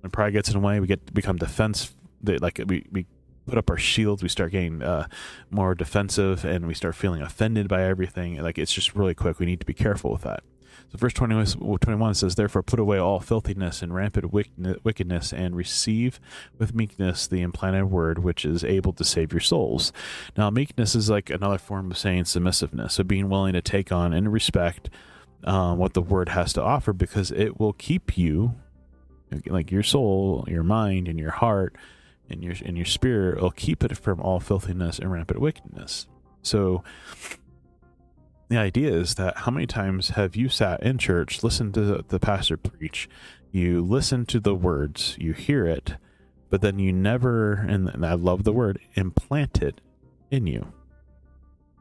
When 0.00 0.10
pride 0.10 0.32
gets 0.32 0.48
in 0.48 0.54
the 0.54 0.66
way, 0.66 0.80
we 0.80 0.86
get 0.86 1.14
become 1.14 1.36
defense. 1.36 1.94
Like 2.22 2.60
we, 2.66 2.84
we 2.90 3.06
put 3.46 3.58
up 3.58 3.70
our 3.70 3.76
shields, 3.76 4.22
we 4.22 4.28
start 4.28 4.52
getting 4.52 4.82
uh, 4.82 5.06
more 5.50 5.74
defensive, 5.74 6.44
and 6.44 6.66
we 6.66 6.74
start 6.74 6.94
feeling 6.94 7.22
offended 7.22 7.68
by 7.68 7.82
everything. 7.82 8.40
Like 8.42 8.58
it's 8.58 8.72
just 8.72 8.94
really 8.94 9.14
quick. 9.14 9.38
We 9.38 9.46
need 9.46 9.60
to 9.60 9.66
be 9.66 9.74
careful 9.74 10.10
with 10.12 10.22
that. 10.22 10.42
So, 10.90 10.98
verse 10.98 11.12
21 11.12 12.14
says, 12.14 12.34
Therefore, 12.34 12.62
put 12.62 12.78
away 12.78 12.98
all 12.98 13.20
filthiness 13.20 13.82
and 13.82 13.94
rampant 13.94 14.32
wickedness, 14.32 15.32
and 15.32 15.56
receive 15.56 16.20
with 16.58 16.74
meekness 16.74 17.26
the 17.26 17.40
implanted 17.40 17.90
word, 17.90 18.18
which 18.18 18.44
is 18.44 18.64
able 18.64 18.92
to 18.94 19.04
save 19.04 19.32
your 19.32 19.40
souls. 19.40 19.92
Now, 20.36 20.50
meekness 20.50 20.94
is 20.94 21.10
like 21.10 21.30
another 21.30 21.58
form 21.58 21.90
of 21.90 21.98
saying 21.98 22.24
submissiveness, 22.24 22.94
so 22.94 23.04
being 23.04 23.28
willing 23.28 23.54
to 23.54 23.62
take 23.62 23.92
on 23.92 24.12
and 24.12 24.32
respect 24.32 24.90
um, 25.44 25.78
what 25.78 25.94
the 25.94 26.02
word 26.02 26.30
has 26.30 26.52
to 26.54 26.62
offer, 26.62 26.92
because 26.92 27.30
it 27.30 27.58
will 27.60 27.72
keep 27.74 28.16
you, 28.16 28.54
like 29.46 29.70
your 29.70 29.82
soul, 29.82 30.44
your 30.48 30.62
mind, 30.62 31.08
and 31.08 31.18
your 31.18 31.32
heart, 31.32 31.76
and 32.30 32.42
your 32.42 32.54
in 32.62 32.76
your 32.76 32.86
spirit 32.86 33.40
will 33.40 33.50
keep 33.50 33.84
it 33.84 33.96
from 33.96 34.20
all 34.20 34.40
filthiness 34.40 34.98
and 34.98 35.12
rampant 35.12 35.40
wickedness. 35.40 36.06
So 36.42 36.82
the 38.54 38.60
idea 38.60 38.92
is 38.92 39.16
that 39.16 39.38
how 39.38 39.50
many 39.50 39.66
times 39.66 40.10
have 40.10 40.36
you 40.36 40.48
sat 40.48 40.80
in 40.80 40.96
church, 40.96 41.42
listened 41.42 41.74
to 41.74 42.04
the 42.06 42.20
pastor 42.20 42.56
preach, 42.56 43.08
you 43.50 43.84
listen 43.84 44.24
to 44.26 44.38
the 44.38 44.54
words, 44.54 45.16
you 45.18 45.32
hear 45.32 45.66
it, 45.66 45.96
but 46.50 46.60
then 46.60 46.78
you 46.78 46.92
never, 46.92 47.54
and 47.54 48.06
I 48.06 48.14
love 48.14 48.44
the 48.44 48.52
word, 48.52 48.78
implant 48.94 49.60
it 49.60 49.80
in 50.30 50.46
you. 50.46 50.72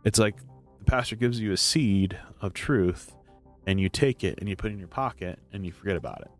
It's 0.04 0.18
like 0.18 0.38
the 0.80 0.86
pastor 0.86 1.16
gives 1.16 1.40
you 1.40 1.52
a 1.52 1.58
seed 1.58 2.18
of 2.42 2.56
truth, 2.56 3.16
and 3.68 3.80
you 3.80 3.88
take 3.88 4.24
it 4.24 4.40
and 4.40 4.50
you 4.50 4.56
put 4.56 4.72
it 4.72 4.74
in 4.74 4.80
your 4.80 4.88
pocket 4.88 5.38
and 5.54 5.64
you 5.64 5.72
forget 5.72 5.96
about 5.96 6.22
it. 6.22 6.32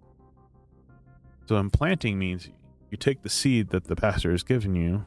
So 1.46 1.58
implanting 1.58 2.18
means 2.18 2.50
you 2.90 2.98
take 2.98 3.22
the 3.22 3.30
seed 3.30 3.70
that 3.70 3.84
the 3.84 3.96
pastor 3.96 4.32
has 4.32 4.42
given 4.42 4.74
you, 4.74 5.06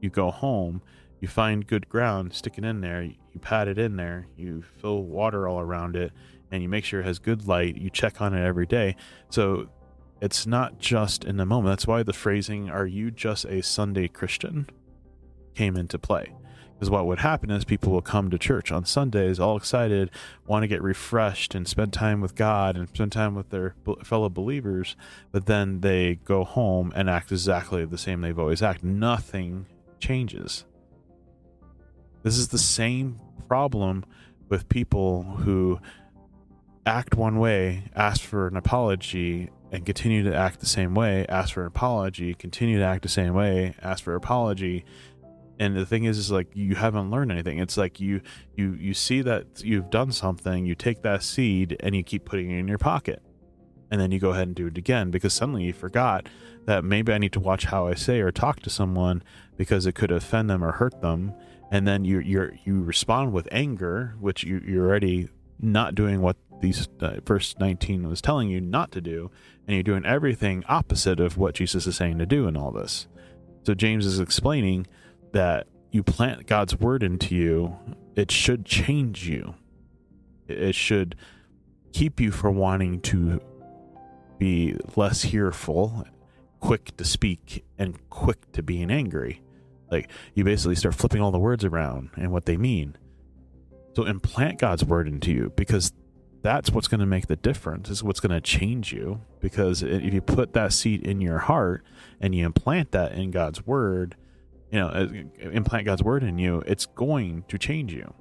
you 0.00 0.08
go 0.08 0.30
home, 0.30 0.82
you 1.20 1.26
find 1.26 1.66
good 1.66 1.88
ground, 1.88 2.32
stick 2.32 2.58
it 2.58 2.64
in 2.64 2.80
there, 2.80 3.08
you 3.38 3.48
pat 3.48 3.68
it 3.68 3.78
in 3.78 3.96
there, 3.96 4.26
you 4.36 4.64
fill 4.80 5.04
water 5.04 5.46
all 5.46 5.60
around 5.60 5.94
it, 5.94 6.12
and 6.50 6.62
you 6.62 6.68
make 6.68 6.84
sure 6.84 7.00
it 7.00 7.06
has 7.06 7.18
good 7.18 7.46
light. 7.46 7.76
You 7.76 7.88
check 7.88 8.20
on 8.20 8.34
it 8.34 8.44
every 8.44 8.66
day. 8.66 8.96
So 9.30 9.68
it's 10.20 10.46
not 10.46 10.78
just 10.78 11.24
in 11.24 11.36
the 11.36 11.46
moment. 11.46 11.72
That's 11.72 11.86
why 11.86 12.02
the 12.02 12.12
phrasing, 12.12 12.68
are 12.68 12.86
you 12.86 13.10
just 13.10 13.44
a 13.44 13.62
Sunday 13.62 14.08
Christian, 14.08 14.68
came 15.54 15.76
into 15.76 15.98
play. 15.98 16.32
Because 16.74 16.90
what 16.90 17.06
would 17.06 17.18
happen 17.18 17.50
is 17.50 17.64
people 17.64 17.92
will 17.92 18.02
come 18.02 18.30
to 18.30 18.38
church 18.38 18.70
on 18.70 18.84
Sundays 18.84 19.40
all 19.40 19.56
excited, 19.56 20.10
want 20.46 20.62
to 20.62 20.68
get 20.68 20.82
refreshed 20.82 21.54
and 21.54 21.66
spend 21.66 21.92
time 21.92 22.20
with 22.20 22.36
God 22.36 22.76
and 22.76 22.88
spend 22.88 23.10
time 23.12 23.34
with 23.34 23.50
their 23.50 23.74
fellow 24.04 24.28
believers, 24.28 24.96
but 25.32 25.46
then 25.46 25.80
they 25.80 26.16
go 26.24 26.44
home 26.44 26.92
and 26.94 27.10
act 27.10 27.32
exactly 27.32 27.84
the 27.84 27.98
same 27.98 28.20
they've 28.20 28.38
always 28.38 28.62
acted. 28.62 28.88
Nothing 28.88 29.66
changes. 29.98 30.64
This 32.22 32.38
is 32.38 32.48
the 32.48 32.58
same 32.58 33.20
problem 33.48 34.04
with 34.48 34.68
people 34.68 35.22
who 35.22 35.80
act 36.86 37.14
one 37.14 37.38
way, 37.38 37.84
ask 37.94 38.22
for 38.22 38.46
an 38.46 38.56
apology, 38.56 39.50
and 39.70 39.84
continue 39.84 40.22
to 40.22 40.34
act 40.34 40.60
the 40.60 40.66
same 40.66 40.94
way, 40.94 41.26
ask 41.28 41.54
for 41.54 41.62
an 41.62 41.66
apology, 41.66 42.34
continue 42.34 42.78
to 42.78 42.84
act 42.84 43.02
the 43.02 43.08
same 43.08 43.34
way, 43.34 43.74
ask 43.82 44.04
for 44.04 44.12
an 44.12 44.16
apology, 44.16 44.84
and 45.58 45.76
the 45.76 45.84
thing 45.84 46.04
is 46.04 46.18
is 46.18 46.30
like 46.30 46.46
you 46.54 46.76
haven't 46.76 47.10
learned 47.10 47.32
anything. 47.32 47.58
It's 47.58 47.76
like 47.76 48.00
you 48.00 48.20
you 48.56 48.74
you 48.74 48.94
see 48.94 49.22
that 49.22 49.62
you've 49.64 49.90
done 49.90 50.12
something 50.12 50.64
you 50.64 50.74
take 50.74 51.02
that 51.02 51.22
seed 51.22 51.76
and 51.80 51.96
you 51.96 52.04
keep 52.04 52.24
putting 52.24 52.50
it 52.50 52.58
in 52.58 52.68
your 52.68 52.78
pocket. 52.78 53.22
And 53.90 54.00
then 54.00 54.12
you 54.12 54.20
go 54.20 54.30
ahead 54.30 54.46
and 54.46 54.54
do 54.54 54.66
it 54.66 54.78
again 54.78 55.10
because 55.10 55.32
suddenly 55.32 55.64
you 55.64 55.72
forgot 55.72 56.28
that 56.66 56.84
maybe 56.84 57.10
i 57.14 57.16
need 57.16 57.32
to 57.32 57.40
watch 57.40 57.64
how 57.64 57.86
i 57.86 57.94
say 57.94 58.20
or 58.20 58.30
talk 58.30 58.60
to 58.60 58.68
someone 58.68 59.22
because 59.56 59.86
it 59.86 59.94
could 59.94 60.10
offend 60.10 60.50
them 60.50 60.62
or 60.62 60.72
hurt 60.72 61.00
them 61.00 61.32
and 61.70 61.86
then 61.86 62.04
you 62.04 62.18
you 62.18 62.50
you 62.64 62.82
respond 62.82 63.32
with 63.32 63.48
anger 63.50 64.14
which 64.20 64.44
you, 64.44 64.62
you're 64.66 64.86
already 64.86 65.28
not 65.60 65.94
doing 65.94 66.20
what 66.20 66.36
these 66.60 66.88
uh, 67.00 67.20
verse 67.24 67.54
19 67.60 68.08
was 68.08 68.20
telling 68.20 68.48
you 68.48 68.60
not 68.60 68.90
to 68.90 69.00
do 69.00 69.30
and 69.66 69.74
you're 69.74 69.82
doing 69.82 70.04
everything 70.04 70.64
opposite 70.68 71.20
of 71.20 71.36
what 71.36 71.54
jesus 71.54 71.86
is 71.86 71.96
saying 71.96 72.18
to 72.18 72.26
do 72.26 72.46
in 72.46 72.56
all 72.56 72.70
this 72.70 73.06
so 73.64 73.74
james 73.74 74.06
is 74.06 74.18
explaining 74.18 74.86
that 75.32 75.66
you 75.90 76.02
plant 76.02 76.46
God's 76.46 76.78
word 76.78 77.02
into 77.02 77.34
you, 77.34 77.76
it 78.14 78.30
should 78.30 78.64
change 78.64 79.28
you. 79.28 79.54
It 80.46 80.74
should 80.74 81.14
keep 81.92 82.20
you 82.20 82.30
from 82.30 82.56
wanting 82.56 83.00
to 83.02 83.40
be 84.38 84.76
less 84.96 85.30
hearful, 85.32 86.06
quick 86.60 86.96
to 86.96 87.04
speak, 87.04 87.64
and 87.78 87.98
quick 88.10 88.52
to 88.52 88.62
being 88.62 88.90
angry. 88.90 89.42
Like 89.90 90.10
you 90.34 90.44
basically 90.44 90.74
start 90.74 90.94
flipping 90.94 91.20
all 91.20 91.30
the 91.30 91.38
words 91.38 91.64
around 91.64 92.10
and 92.16 92.32
what 92.32 92.46
they 92.46 92.56
mean. 92.56 92.96
So 93.96 94.04
implant 94.04 94.58
God's 94.58 94.84
word 94.84 95.08
into 95.08 95.32
you 95.32 95.52
because 95.56 95.92
that's 96.42 96.70
what's 96.70 96.86
going 96.86 97.00
to 97.00 97.06
make 97.06 97.26
the 97.26 97.36
difference 97.36 97.90
is 97.90 98.02
what's 98.02 98.20
going 98.20 98.30
to 98.30 98.40
change 98.40 98.92
you 98.92 99.20
because 99.40 99.82
if 99.82 100.14
you 100.14 100.20
put 100.20 100.52
that 100.52 100.72
seed 100.72 101.04
in 101.04 101.20
your 101.20 101.38
heart 101.38 101.84
and 102.20 102.34
you 102.34 102.46
implant 102.46 102.92
that 102.92 103.12
in 103.12 103.32
God's 103.32 103.66
word 103.66 104.14
you 104.70 104.78
know, 104.78 104.88
uh, 104.88 105.08
implant 105.40 105.86
God's 105.86 106.02
word 106.02 106.22
in 106.22 106.38
you, 106.38 106.62
it's 106.66 106.86
going 106.86 107.44
to 107.48 107.58
change 107.58 107.92
you. 107.92 108.12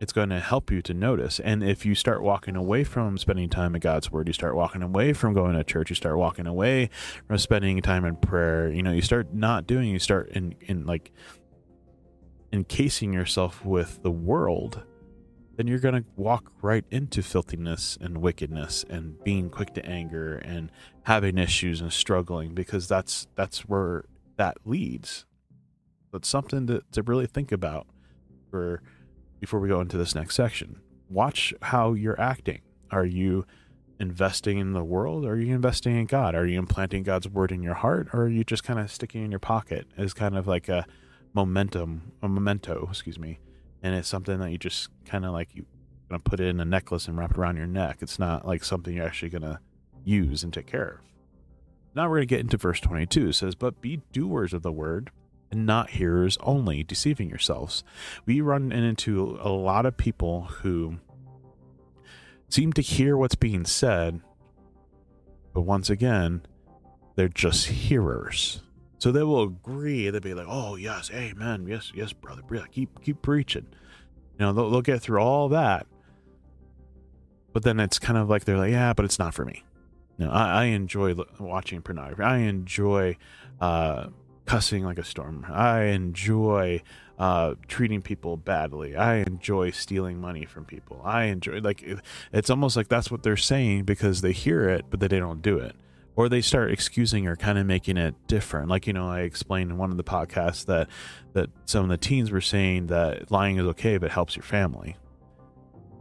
It's 0.00 0.12
going 0.12 0.28
to 0.28 0.40
help 0.40 0.70
you 0.70 0.80
to 0.82 0.94
notice. 0.94 1.40
And 1.40 1.62
if 1.62 1.84
you 1.84 1.94
start 1.94 2.22
walking 2.22 2.54
away 2.54 2.84
from 2.84 3.18
spending 3.18 3.48
time 3.48 3.74
in 3.74 3.80
God's 3.80 4.12
word, 4.12 4.28
you 4.28 4.32
start 4.32 4.54
walking 4.54 4.82
away 4.82 5.12
from 5.12 5.34
going 5.34 5.54
to 5.54 5.64
church, 5.64 5.90
you 5.90 5.96
start 5.96 6.16
walking 6.16 6.46
away 6.46 6.90
from 7.26 7.38
spending 7.38 7.80
time 7.82 8.04
in 8.04 8.16
prayer, 8.16 8.70
you 8.70 8.82
know, 8.82 8.92
you 8.92 9.02
start 9.02 9.34
not 9.34 9.66
doing, 9.66 9.88
you 9.88 9.98
start 9.98 10.28
in, 10.30 10.54
in 10.60 10.86
like 10.86 11.12
encasing 12.52 13.12
yourself 13.12 13.64
with 13.64 14.02
the 14.02 14.10
world, 14.10 14.82
then 15.56 15.66
you're 15.66 15.80
going 15.80 15.94
to 15.96 16.04
walk 16.16 16.52
right 16.62 16.84
into 16.90 17.22
filthiness 17.22 17.98
and 18.00 18.18
wickedness 18.18 18.84
and 18.88 19.22
being 19.24 19.50
quick 19.50 19.74
to 19.74 19.84
anger 19.84 20.36
and 20.36 20.70
having 21.02 21.36
issues 21.38 21.80
and 21.80 21.92
struggling 21.92 22.54
because 22.54 22.86
that's 22.86 23.26
that's 23.34 23.62
where 23.62 24.04
that 24.36 24.56
leads 24.64 25.26
that's 26.12 26.28
something 26.28 26.66
to, 26.66 26.82
to 26.92 27.02
really 27.02 27.26
think 27.26 27.52
about 27.52 27.86
for 28.50 28.82
before 29.40 29.60
we 29.60 29.68
go 29.68 29.80
into 29.80 29.96
this 29.96 30.14
next 30.14 30.34
section. 30.34 30.80
Watch 31.08 31.54
how 31.62 31.94
you're 31.94 32.20
acting. 32.20 32.60
Are 32.90 33.04
you 33.04 33.46
investing 34.00 34.58
in 34.58 34.72
the 34.72 34.84
world 34.84 35.24
or 35.24 35.32
are 35.32 35.40
you 35.40 35.54
investing 35.54 35.96
in 35.96 36.06
God? 36.06 36.34
Are 36.34 36.46
you 36.46 36.58
implanting 36.58 37.02
God's 37.02 37.28
word 37.28 37.50
in 37.50 37.62
your 37.62 37.74
heart 37.74 38.08
or 38.12 38.22
are 38.22 38.28
you 38.28 38.44
just 38.44 38.64
kind 38.64 38.78
of 38.78 38.90
sticking 38.90 39.24
in 39.24 39.30
your 39.30 39.40
pocket 39.40 39.86
as 39.96 40.14
kind 40.14 40.36
of 40.36 40.46
like 40.46 40.68
a 40.68 40.86
momentum, 41.34 42.12
a 42.22 42.28
memento, 42.28 42.86
excuse 42.90 43.18
me. 43.18 43.38
And 43.82 43.94
it's 43.94 44.08
something 44.08 44.38
that 44.40 44.50
you 44.50 44.58
just 44.58 44.88
kind 45.04 45.24
of 45.24 45.32
like 45.32 45.54
you 45.54 45.66
to 46.10 46.18
put 46.18 46.40
in 46.40 46.58
a 46.58 46.64
necklace 46.64 47.06
and 47.06 47.18
wrap 47.18 47.32
it 47.32 47.38
around 47.38 47.56
your 47.56 47.66
neck. 47.66 47.98
It's 48.00 48.18
not 48.18 48.46
like 48.46 48.64
something 48.64 48.94
you're 48.94 49.06
actually 49.06 49.30
to 49.42 49.60
use 50.04 50.42
and 50.42 50.52
take 50.52 50.66
care 50.66 50.88
of. 50.88 51.00
Now 51.94 52.08
we're 52.08 52.20
to 52.20 52.26
get 52.26 52.40
into 52.40 52.56
verse 52.56 52.80
22. 52.80 53.28
It 53.28 53.32
says, 53.34 53.54
But 53.54 53.80
be 53.80 54.00
doers 54.12 54.52
of 54.52 54.62
the 54.62 54.72
word 54.72 55.10
and 55.50 55.66
not 55.66 55.90
hearers 55.90 56.36
only, 56.40 56.82
deceiving 56.82 57.28
yourselves. 57.28 57.84
We 58.26 58.40
run 58.40 58.72
into 58.72 59.38
a 59.40 59.48
lot 59.48 59.86
of 59.86 59.96
people 59.96 60.42
who 60.42 60.98
seem 62.48 62.72
to 62.74 62.82
hear 62.82 63.16
what's 63.16 63.34
being 63.34 63.64
said, 63.64 64.20
but 65.52 65.62
once 65.62 65.90
again, 65.90 66.42
they're 67.16 67.28
just 67.28 67.66
hearers. 67.66 68.62
So 68.98 69.12
they 69.12 69.22
will 69.22 69.42
agree. 69.42 70.10
They'll 70.10 70.20
be 70.20 70.34
like, 70.34 70.46
"Oh 70.48 70.76
yes, 70.76 71.10
amen, 71.12 71.66
yes, 71.68 71.92
yes, 71.94 72.12
brother, 72.12 72.42
keep 72.70 73.00
keep 73.02 73.22
preaching." 73.22 73.66
You 74.38 74.46
know, 74.46 74.52
they'll, 74.52 74.70
they'll 74.70 74.82
get 74.82 75.00
through 75.00 75.20
all 75.20 75.48
that, 75.50 75.86
but 77.52 77.62
then 77.62 77.80
it's 77.80 77.98
kind 77.98 78.18
of 78.18 78.28
like 78.28 78.44
they're 78.44 78.58
like, 78.58 78.72
"Yeah, 78.72 78.92
but 78.92 79.04
it's 79.04 79.18
not 79.18 79.34
for 79.34 79.44
me." 79.44 79.64
You 80.18 80.26
know, 80.26 80.32
I, 80.32 80.62
I 80.62 80.64
enjoy 80.64 81.14
watching 81.38 81.80
pornography. 81.80 82.22
I 82.22 82.38
enjoy 82.38 83.16
uh, 83.60 84.08
cussing 84.48 84.82
like 84.82 84.98
a 84.98 85.04
storm. 85.04 85.44
I 85.46 85.82
enjoy 85.82 86.82
uh, 87.18 87.54
treating 87.68 88.00
people 88.00 88.38
badly. 88.38 88.96
I 88.96 89.16
enjoy 89.16 89.72
stealing 89.72 90.20
money 90.22 90.46
from 90.46 90.64
people. 90.64 91.02
I 91.04 91.24
enjoy 91.24 91.60
like 91.60 91.84
it's 92.32 92.48
almost 92.48 92.74
like 92.74 92.88
that's 92.88 93.10
what 93.10 93.22
they're 93.22 93.36
saying 93.36 93.84
because 93.84 94.22
they 94.22 94.32
hear 94.32 94.66
it, 94.70 94.86
but 94.88 95.00
they 95.00 95.08
don't 95.08 95.42
do 95.42 95.58
it 95.58 95.76
or 96.16 96.30
they 96.30 96.40
start 96.40 96.72
excusing 96.72 97.26
or 97.26 97.36
kind 97.36 97.58
of 97.58 97.66
making 97.66 97.98
it 97.98 98.14
different. 98.26 98.70
Like 98.70 98.86
you 98.86 98.94
know, 98.94 99.06
I 99.06 99.20
explained 99.20 99.70
in 99.70 99.76
one 99.76 99.90
of 99.90 99.98
the 99.98 100.04
podcasts 100.04 100.64
that 100.64 100.88
that 101.34 101.50
some 101.66 101.84
of 101.84 101.90
the 101.90 101.98
teens 101.98 102.30
were 102.30 102.40
saying 102.40 102.86
that 102.86 103.30
lying 103.30 103.58
is 103.58 103.66
okay, 103.66 103.98
but 103.98 104.06
it 104.06 104.12
helps 104.12 104.34
your 104.34 104.44
family. 104.44 104.96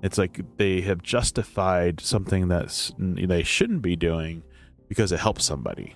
It's 0.01 0.17
like 0.17 0.39
they 0.55 0.79
have 0.81 1.03
justified 1.03 1.99
something 1.99 2.47
that 2.47 2.91
they 2.97 3.43
shouldn't 3.43 3.81
be 3.81 3.97
doing 3.97 4.41
because 4.87 5.11
it 5.11 5.19
helps 5.19 5.43
somebody 5.43 5.95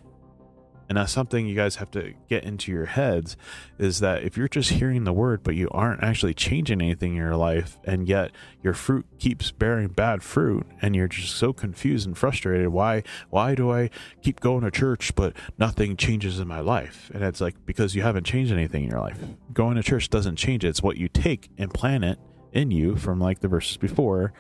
and 0.92 0.98
that's 0.98 1.14
something 1.14 1.48
you 1.48 1.56
guys 1.56 1.78
have 1.78 1.90
to 1.92 2.14
get 2.28 2.44
into 2.44 2.70
your 2.70 2.88
heads 2.88 3.38
is 3.80 4.02
that 4.02 4.24
if 4.24 4.36
you're 4.36 4.50
just 4.50 4.72
hearing 4.72 5.06
the 5.06 5.14
word 5.14 5.42
but 5.42 5.56
you 5.56 5.70
aren't 5.72 6.04
actually 6.04 6.34
changing 6.34 6.82
anything 6.82 7.12
in 7.12 7.18
your 7.18 7.38
life 7.38 7.78
and 7.86 8.10
yet 8.10 8.32
your 8.62 8.74
fruit 8.74 9.06
keeps 9.18 9.52
bearing 9.52 9.88
bad 9.88 10.22
fruit 10.22 10.68
and 10.82 10.94
you're 10.94 11.08
just 11.08 11.36
so 11.36 11.54
confused 11.54 12.06
and 12.06 12.18
frustrated 12.18 12.68
why 12.68 13.02
why 13.30 13.56
do 13.56 13.72
i 13.72 13.90
keep 14.22 14.42
going 14.42 14.64
to 14.64 14.72
church 14.72 15.16
but 15.16 15.34
nothing 15.58 15.96
changes 15.96 16.40
in 16.40 16.48
my 16.48 16.60
life? 16.60 17.10
And 17.14 17.24
it's 17.24 17.40
like 17.40 17.56
because 17.66 17.96
you 17.96 18.02
haven't 18.02 18.26
changed 18.26 18.52
anything 18.52 18.84
in 18.84 18.90
your 18.90 19.00
life. 19.00 19.18
Going 19.54 19.76
to 19.76 19.84
church 19.84 20.10
doesn't 20.10 20.36
change. 20.36 20.66
It 20.66 20.70
it's 20.70 20.84
what 20.84 20.98
you 20.98 21.08
take 21.08 21.50
and 21.58 21.74
plant 21.74 22.04
it 22.04 22.20
in 22.52 22.72
you 22.72 22.96
from 22.96 23.20
like 23.20 23.40
the 23.40 23.48
verses 23.48 23.78
before. 23.78 24.34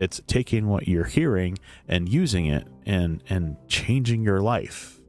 It's 0.00 0.20
taking 0.26 0.66
what 0.66 0.88
you're 0.88 1.04
hearing 1.04 1.58
and 1.86 2.08
using 2.08 2.46
it 2.46 2.66
and 2.86 3.22
and 3.28 3.56
changing 3.68 4.22
your 4.22 4.40
life 4.40 5.01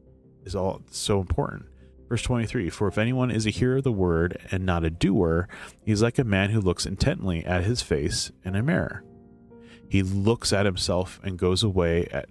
is 0.45 0.55
all 0.55 0.81
so 0.89 1.19
important. 1.19 1.65
Verse 2.09 2.21
23 2.21 2.69
For 2.69 2.87
if 2.87 2.97
anyone 2.97 3.31
is 3.31 3.45
a 3.45 3.49
hearer 3.49 3.77
of 3.77 3.83
the 3.83 3.91
word 3.91 4.37
and 4.51 4.65
not 4.65 4.83
a 4.83 4.89
doer, 4.89 5.47
he 5.83 5.91
is 5.91 6.01
like 6.01 6.19
a 6.19 6.23
man 6.23 6.51
who 6.51 6.61
looks 6.61 6.85
intently 6.85 7.43
at 7.45 7.63
his 7.63 7.81
face 7.81 8.31
in 8.43 8.55
a 8.55 8.61
mirror. 8.61 9.03
He 9.89 10.03
looks 10.03 10.53
at 10.53 10.65
himself 10.65 11.19
and 11.23 11.37
goes 11.37 11.63
away 11.63 12.07
at 12.11 12.29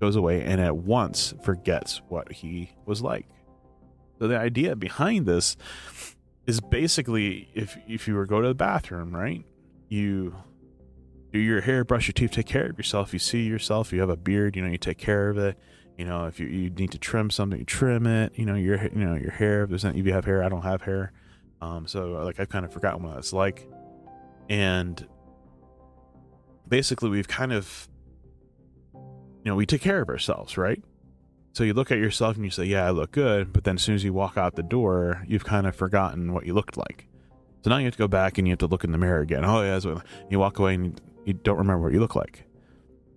goes 0.00 0.16
away 0.16 0.42
and 0.42 0.60
at 0.60 0.76
once 0.76 1.32
forgets 1.42 2.02
what 2.08 2.32
he 2.32 2.72
was 2.86 3.02
like. 3.02 3.26
So 4.18 4.28
the 4.28 4.38
idea 4.38 4.76
behind 4.76 5.26
this 5.26 5.56
is 6.46 6.60
basically 6.60 7.48
if 7.54 7.76
if 7.86 8.08
you 8.08 8.14
were 8.14 8.24
to 8.24 8.28
go 8.28 8.40
to 8.40 8.48
the 8.48 8.54
bathroom, 8.54 9.14
right? 9.14 9.44
You 9.88 10.34
do 11.32 11.38
your 11.38 11.60
hair, 11.60 11.84
brush 11.84 12.08
your 12.08 12.14
teeth, 12.14 12.32
take 12.32 12.46
care 12.46 12.66
of 12.66 12.78
yourself. 12.78 13.12
You 13.12 13.18
see 13.18 13.42
yourself, 13.42 13.92
you 13.92 14.00
have 14.00 14.10
a 14.10 14.16
beard, 14.16 14.56
you 14.56 14.62
know, 14.62 14.70
you 14.70 14.78
take 14.78 14.98
care 14.98 15.28
of 15.28 15.38
it 15.38 15.58
you 15.98 16.04
know, 16.04 16.26
if 16.26 16.40
you, 16.40 16.46
you 16.46 16.70
need 16.70 16.90
to 16.92 16.98
trim 16.98 17.30
something, 17.30 17.58
you 17.58 17.64
trim 17.64 18.06
it. 18.06 18.32
You 18.36 18.46
know, 18.46 18.54
your 18.54 18.82
you 18.82 19.04
know 19.04 19.14
your 19.14 19.30
hair. 19.30 19.64
If 19.64 19.70
there's 19.70 19.84
any, 19.84 20.00
if 20.00 20.06
you 20.06 20.12
have 20.12 20.24
hair, 20.24 20.42
I 20.42 20.48
don't 20.48 20.62
have 20.62 20.82
hair. 20.82 21.12
Um, 21.60 21.86
so 21.86 22.08
like 22.24 22.40
I've 22.40 22.48
kind 22.48 22.64
of 22.64 22.72
forgotten 22.72 23.02
what 23.02 23.14
that's 23.14 23.32
like. 23.32 23.68
And 24.48 25.06
basically, 26.66 27.10
we've 27.10 27.28
kind 27.28 27.52
of, 27.52 27.88
you 28.92 29.00
know, 29.44 29.54
we 29.54 29.66
take 29.66 29.80
care 29.80 30.02
of 30.02 30.08
ourselves, 30.08 30.58
right? 30.58 30.82
So 31.52 31.62
you 31.62 31.72
look 31.72 31.92
at 31.92 31.98
yourself 31.98 32.34
and 32.34 32.44
you 32.44 32.50
say, 32.50 32.64
"Yeah, 32.64 32.86
I 32.86 32.90
look 32.90 33.12
good," 33.12 33.52
but 33.52 33.62
then 33.62 33.76
as 33.76 33.82
soon 33.82 33.94
as 33.94 34.02
you 34.02 34.12
walk 34.12 34.36
out 34.36 34.56
the 34.56 34.64
door, 34.64 35.22
you've 35.28 35.44
kind 35.44 35.66
of 35.66 35.76
forgotten 35.76 36.32
what 36.32 36.44
you 36.44 36.54
looked 36.54 36.76
like. 36.76 37.06
So 37.62 37.70
now 37.70 37.78
you 37.78 37.84
have 37.84 37.94
to 37.94 37.98
go 37.98 38.08
back 38.08 38.36
and 38.36 38.46
you 38.46 38.52
have 38.52 38.58
to 38.58 38.66
look 38.66 38.84
in 38.84 38.90
the 38.90 38.98
mirror 38.98 39.20
again. 39.20 39.44
Oh 39.44 39.62
yeah, 39.62 39.78
so 39.78 40.02
you 40.28 40.40
walk 40.40 40.58
away 40.58 40.74
and 40.74 41.00
you 41.24 41.34
don't 41.34 41.56
remember 41.56 41.84
what 41.84 41.92
you 41.92 42.00
look 42.00 42.16
like. 42.16 42.44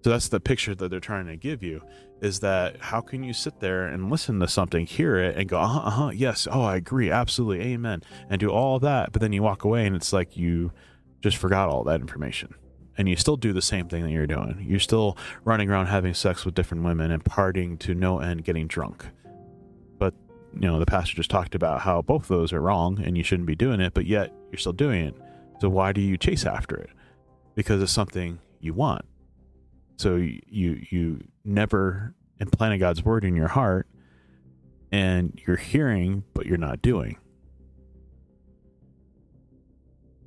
So 0.04 0.12
that's 0.12 0.30
the 0.30 0.40
picture 0.40 0.76
that 0.76 0.90
they're 0.90 1.00
trying 1.00 1.26
to 1.26 1.36
give 1.36 1.64
you 1.64 1.82
is 2.22 2.40
that 2.40 2.78
how 2.80 3.02
can 3.02 3.24
you 3.24 3.34
sit 3.34 3.60
there 3.60 3.88
and 3.88 4.10
listen 4.10 4.40
to 4.40 4.48
something, 4.48 4.86
hear 4.86 5.18
it, 5.18 5.38
and 5.38 5.48
go, 5.48 5.60
uh 5.60 5.68
huh, 5.68 5.80
uh-huh 5.80 6.12
yes, 6.14 6.48
oh, 6.52 6.64
I 6.64 6.78
agree, 6.78 7.12
absolutely, 7.12 7.74
amen, 7.74 8.04
and 8.30 8.40
do 8.40 8.50
all 8.50 8.80
that, 8.80 9.12
but 9.12 9.22
then 9.22 9.34
you 9.34 9.44
walk 9.44 9.64
away 9.64 9.86
and 9.86 9.96
it's 9.96 10.14
like 10.14 10.36
you 10.36 10.72
just 11.22 11.38
forgot 11.38 11.70
all 11.70 11.84
that 11.84 12.02
information. 12.02 12.54
And 13.00 13.08
you 13.08 13.16
still 13.16 13.38
do 13.38 13.54
the 13.54 13.62
same 13.62 13.88
thing 13.88 14.04
that 14.04 14.10
you're 14.10 14.26
doing. 14.26 14.66
You're 14.68 14.80
still 14.80 15.18
running 15.44 15.70
around 15.70 15.86
having 15.86 16.16
sex 16.16 16.46
with 16.46 16.56
different 16.56 16.84
women 16.84 17.12
and 17.12 17.24
partying 17.24 17.78
to 17.80 17.94
no 17.94 18.20
end, 18.20 18.44
getting 18.44 18.66
drunk. 18.66 19.06
But, 20.00 20.16
you 20.56 20.62
know, 20.62 20.80
the 20.80 20.88
pastor 20.88 21.16
just 21.16 21.30
talked 21.30 21.54
about 21.54 21.82
how 21.82 22.02
both 22.02 22.28
those 22.28 22.52
are 22.54 22.60
wrong 22.60 23.00
and 23.04 23.16
you 23.16 23.24
shouldn't 23.24 23.46
be 23.46 23.56
doing 23.56 23.82
it, 23.82 23.94
but 23.94 24.08
yet 24.08 24.34
you're 24.52 24.58
still 24.58 24.74
doing 24.74 25.06
it. 25.06 25.16
So 25.62 25.70
why 25.70 25.92
do 25.92 26.02
you 26.02 26.18
chase 26.18 26.44
after 26.44 26.76
it? 26.76 26.90
Because 27.54 27.84
it's 27.84 27.92
something 27.92 28.40
you 28.62 28.74
want 28.74 29.06
so 29.98 30.16
you 30.16 30.86
you 30.90 31.20
never 31.48 32.14
implanted 32.40 32.80
God's 32.80 33.04
word 33.04 33.24
in 33.24 33.36
your 33.36 33.48
heart, 33.48 33.88
and 34.92 35.40
you're 35.46 35.58
hearing, 35.58 36.24
but 36.34 36.46
you're 36.46 36.58
not 36.58 36.82
doing. 36.82 37.18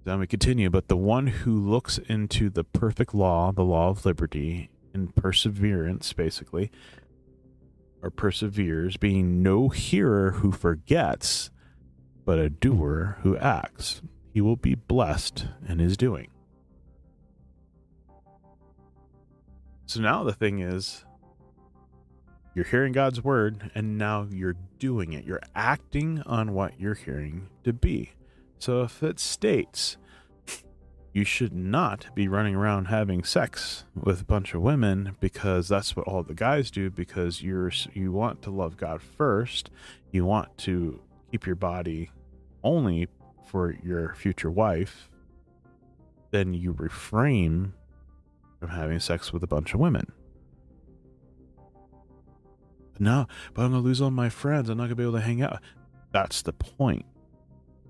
Then 0.05 0.19
we 0.19 0.27
continue, 0.27 0.71
but 0.71 0.89
the 0.89 0.97
one 0.97 1.27
who 1.27 1.55
looks 1.55 1.99
into 1.99 2.49
the 2.49 2.65
perfect 2.65 3.15
law, 3.15 3.53
the 3.53 3.65
law 3.65 3.91
of 3.91 4.05
liberty, 4.05 4.71
in 4.93 5.09
perseverance, 5.09 6.13
basically, 6.13 6.71
or 8.03 8.11
perseveres, 8.11 8.97
being 8.97 9.43
no 9.43 9.69
hearer 9.69 10.33
who 10.33 10.53
forgets, 10.53 11.51
but 12.25 12.39
a 12.39 12.51
doer 12.51 13.19
who 13.23 13.37
acts, 13.37 14.03
he 14.33 14.41
will 14.41 14.57
be 14.57 14.75
blessed 14.75 15.47
in 15.69 15.79
his 15.79 15.97
doing. 15.97 16.29
So 19.87 20.01
now 20.01 20.25
the 20.25 20.33
thing 20.33 20.61
is, 20.61 21.05
you're 22.55 22.65
hearing 22.65 22.93
God's 22.93 23.23
word 23.23 23.71
and 23.75 23.97
now 23.97 24.27
you're 24.31 24.57
doing 24.79 25.13
it. 25.13 25.25
You're 25.25 25.43
acting 25.55 26.23
on 26.27 26.53
what 26.53 26.79
you're 26.81 26.95
hearing 26.95 27.49
to 27.65 27.73
be. 27.73 28.13
So 28.59 28.83
if 28.83 29.03
it 29.03 29.21
states 29.21 29.97
you 31.13 31.25
should 31.25 31.53
not 31.53 32.07
be 32.15 32.29
running 32.29 32.55
around 32.55 32.87
having 32.87 33.25
sex 33.25 33.85
with 33.95 34.21
a 34.21 34.25
bunch 34.25 34.55
of 34.55 34.63
women 34.63 35.17
because 35.19 35.69
that's 35.69 35.97
what 35.97 36.07
all 36.07 36.23
the 36.23 36.35
guys 36.35 36.71
do 36.71 36.89
because 36.89 37.43
you're 37.43 37.73
you 37.95 38.13
want 38.13 38.43
to 38.43 38.51
love 38.51 38.77
God 38.77 39.03
first, 39.03 39.71
you 40.13 40.25
want 40.25 40.57
to 40.59 41.01
keep 41.31 41.47
your 41.47 41.57
body 41.57 42.11
only 42.63 43.09
for 43.49 43.75
your 43.83 44.15
future 44.15 44.51
wife, 44.51 45.11
then 46.31 46.55
you 46.55 46.73
refrain 46.73 47.73
from 48.61 48.69
having 48.69 49.01
sex 49.01 49.33
with 49.33 49.43
a 49.43 49.49
bunch 49.49 49.75
of 49.75 49.81
women. 49.81 50.13
No, 53.01 53.27
but 53.55 53.63
I'm 53.63 53.73
gonna 53.73 53.83
lose 53.83 54.01
all 54.01 54.11
my 54.11 54.29
friends. 54.29 54.69
I'm 54.69 54.77
not 54.77 54.85
gonna 54.85 54.95
be 54.95 55.03
able 55.03 55.15
to 55.15 55.21
hang 55.21 55.43
out. 55.43 55.61
That's 56.13 56.43
the 56.43 56.53
point. 56.53 57.07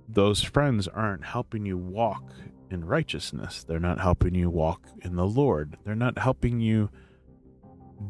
Those 0.09 0.43
friends 0.43 0.87
aren't 0.87 1.25
helping 1.25 1.67
you 1.67 1.77
walk 1.77 2.33
in 2.71 2.85
righteousness. 2.85 3.65
They're 3.65 3.81
not 3.81 4.01
helping 4.01 4.37
you 4.37 4.49
walk 4.49 4.87
in 5.03 5.17
the 5.17 5.27
Lord. 5.27 5.77
They're 5.85 5.97
not 5.97 6.17
helping 6.17 6.61
you 6.61 6.91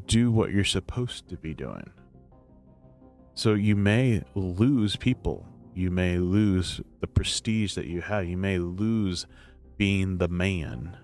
do 0.07 0.31
what 0.31 0.53
you're 0.53 0.63
supposed 0.63 1.29
to 1.31 1.37
be 1.37 1.55
doing. 1.55 1.91
So 3.35 3.55
you 3.55 3.77
may 3.77 4.23
lose 4.35 4.97
people. 4.97 5.47
You 5.75 5.91
may 5.91 6.19
lose 6.19 6.83
the 7.01 7.07
prestige 7.07 7.75
that 7.75 7.87
you 7.87 8.03
have. 8.03 8.27
You 8.27 8.37
may 8.37 8.59
lose 8.59 9.27
being 9.79 10.19
the 10.19 10.29
man 10.29 10.99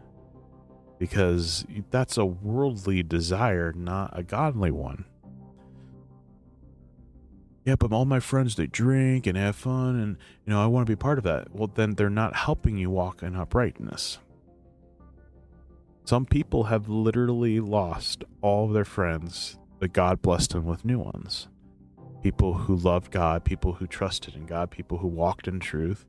because 0.98 1.64
that's 1.90 2.18
a 2.18 2.26
worldly 2.26 3.02
desire, 3.02 3.72
not 3.72 4.10
a 4.12 4.22
godly 4.22 4.70
one. 4.70 5.06
Yeah, 7.66 7.74
but 7.74 7.92
all 7.92 8.04
my 8.04 8.20
friends 8.20 8.54
they 8.54 8.68
drink 8.68 9.26
and 9.26 9.36
have 9.36 9.56
fun, 9.56 9.96
and 9.96 10.16
you 10.46 10.52
know 10.52 10.62
I 10.62 10.66
want 10.66 10.86
to 10.86 10.90
be 10.90 10.96
part 10.96 11.18
of 11.18 11.24
that. 11.24 11.52
Well, 11.52 11.68
then 11.74 11.94
they're 11.94 12.08
not 12.08 12.36
helping 12.36 12.78
you 12.78 12.90
walk 12.90 13.24
in 13.24 13.34
uprightness. 13.34 14.20
Some 16.04 16.26
people 16.26 16.64
have 16.64 16.88
literally 16.88 17.58
lost 17.58 18.22
all 18.40 18.66
of 18.66 18.72
their 18.72 18.84
friends, 18.84 19.58
but 19.80 19.92
God 19.92 20.22
blessed 20.22 20.52
them 20.52 20.64
with 20.64 20.84
new 20.84 21.00
ones. 21.00 21.48
People 22.22 22.54
who 22.54 22.76
loved 22.76 23.10
God, 23.10 23.44
people 23.44 23.72
who 23.72 23.88
trusted 23.88 24.36
in 24.36 24.46
God, 24.46 24.70
people 24.70 24.98
who 24.98 25.08
walked 25.08 25.48
in 25.48 25.58
truth, 25.58 26.06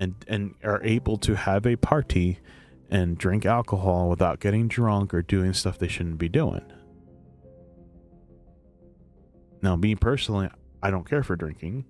and 0.00 0.16
and 0.26 0.56
are 0.64 0.82
able 0.82 1.16
to 1.18 1.36
have 1.36 1.66
a 1.66 1.76
party 1.76 2.40
and 2.90 3.16
drink 3.16 3.46
alcohol 3.46 4.08
without 4.08 4.40
getting 4.40 4.66
drunk 4.66 5.14
or 5.14 5.22
doing 5.22 5.52
stuff 5.52 5.78
they 5.78 5.86
shouldn't 5.86 6.18
be 6.18 6.28
doing. 6.28 6.64
Now, 9.62 9.76
me 9.76 9.94
personally, 9.94 10.48
I 10.82 10.90
don't 10.90 11.08
care 11.08 11.22
for 11.22 11.36
drinking. 11.36 11.84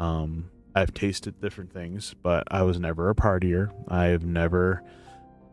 Um, 0.00 0.50
I've 0.74 0.94
tasted 0.94 1.40
different 1.40 1.72
things, 1.72 2.14
but 2.22 2.44
I 2.50 2.62
was 2.62 2.80
never 2.80 3.10
a 3.10 3.14
partier. 3.14 3.72
I've 3.88 4.24
never, 4.24 4.82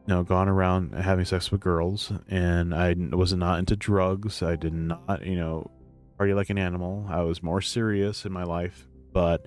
you 0.08 0.13
know, 0.13 0.24
gone 0.24 0.48
around 0.48 0.93
having 0.93 1.26
sex 1.26 1.52
with 1.52 1.62
girls, 1.62 2.12
and 2.30 2.74
I 2.74 2.95
was 3.12 3.34
not 3.34 3.60
into 3.60 3.76
drugs. 3.76 4.41
I 4.41 4.56
did 4.56 4.74
not, 4.74 5.26
you 5.26 5.36
know, 5.36 5.69
party 6.17 6.34
like 6.34 6.50
an 6.50 6.58
animal. 6.58 7.06
I 7.10 7.22
was 7.22 7.43
more 7.43 7.62
serious 7.62 8.26
in 8.26 8.32
my 8.32 8.43
life, 8.43 8.88
but 9.13 9.45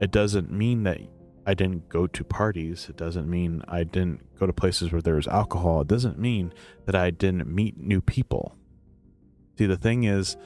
it 0.00 0.10
doesn't 0.10 0.50
mean 0.50 0.84
that 0.84 0.98
I 1.46 1.54
didn't 1.54 1.88
go 1.88 2.06
to 2.06 2.24
parties. 2.24 2.86
It 2.88 2.96
doesn't 2.96 3.28
mean 3.28 3.62
I 3.66 3.84
didn't 3.84 4.38
go 4.38 4.46
to 4.46 4.52
places 4.52 4.92
where 4.92 5.02
there 5.02 5.16
was 5.16 5.26
alcohol. 5.26 5.80
It 5.80 5.88
doesn't 5.88 6.18
mean 6.18 6.52
that 6.86 6.94
I 6.94 7.10
didn't 7.10 7.46
meet 7.48 7.78
new 7.78 8.00
people. 8.00 8.56
See, 9.58 9.66
the 9.66 9.76
thing 9.76 10.04
is, 10.04 10.36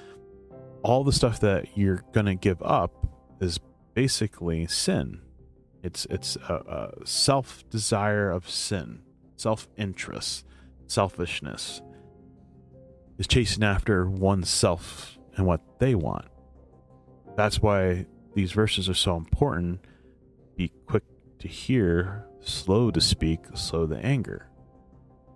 all 0.84 1.02
the 1.02 1.12
stuff 1.12 1.40
that 1.40 1.76
you're 1.76 2.04
to 2.26 2.34
give 2.36 2.62
up 2.62 3.06
is 3.40 3.58
basically 3.94 4.66
sin. 4.66 5.20
It's 5.82 6.06
it's 6.08 6.36
a, 6.48 6.92
a 7.02 7.06
self 7.06 7.68
desire 7.70 8.30
of 8.30 8.48
sin, 8.48 9.00
self 9.36 9.66
interest, 9.76 10.46
selfishness 10.86 11.82
is 13.18 13.26
chasing 13.26 13.62
after 13.62 14.08
oneself 14.08 15.18
and 15.36 15.46
what 15.46 15.60
they 15.78 15.94
want. 15.94 16.26
That's 17.36 17.60
why 17.60 18.06
these 18.34 18.52
verses 18.52 18.88
are 18.88 18.94
so 18.94 19.16
important. 19.16 19.84
Be 20.56 20.72
quick 20.86 21.04
to 21.40 21.48
hear, 21.48 22.26
slow 22.40 22.90
to 22.90 23.00
speak, 23.00 23.40
slow 23.54 23.86
to 23.86 23.96
anger. 23.96 24.48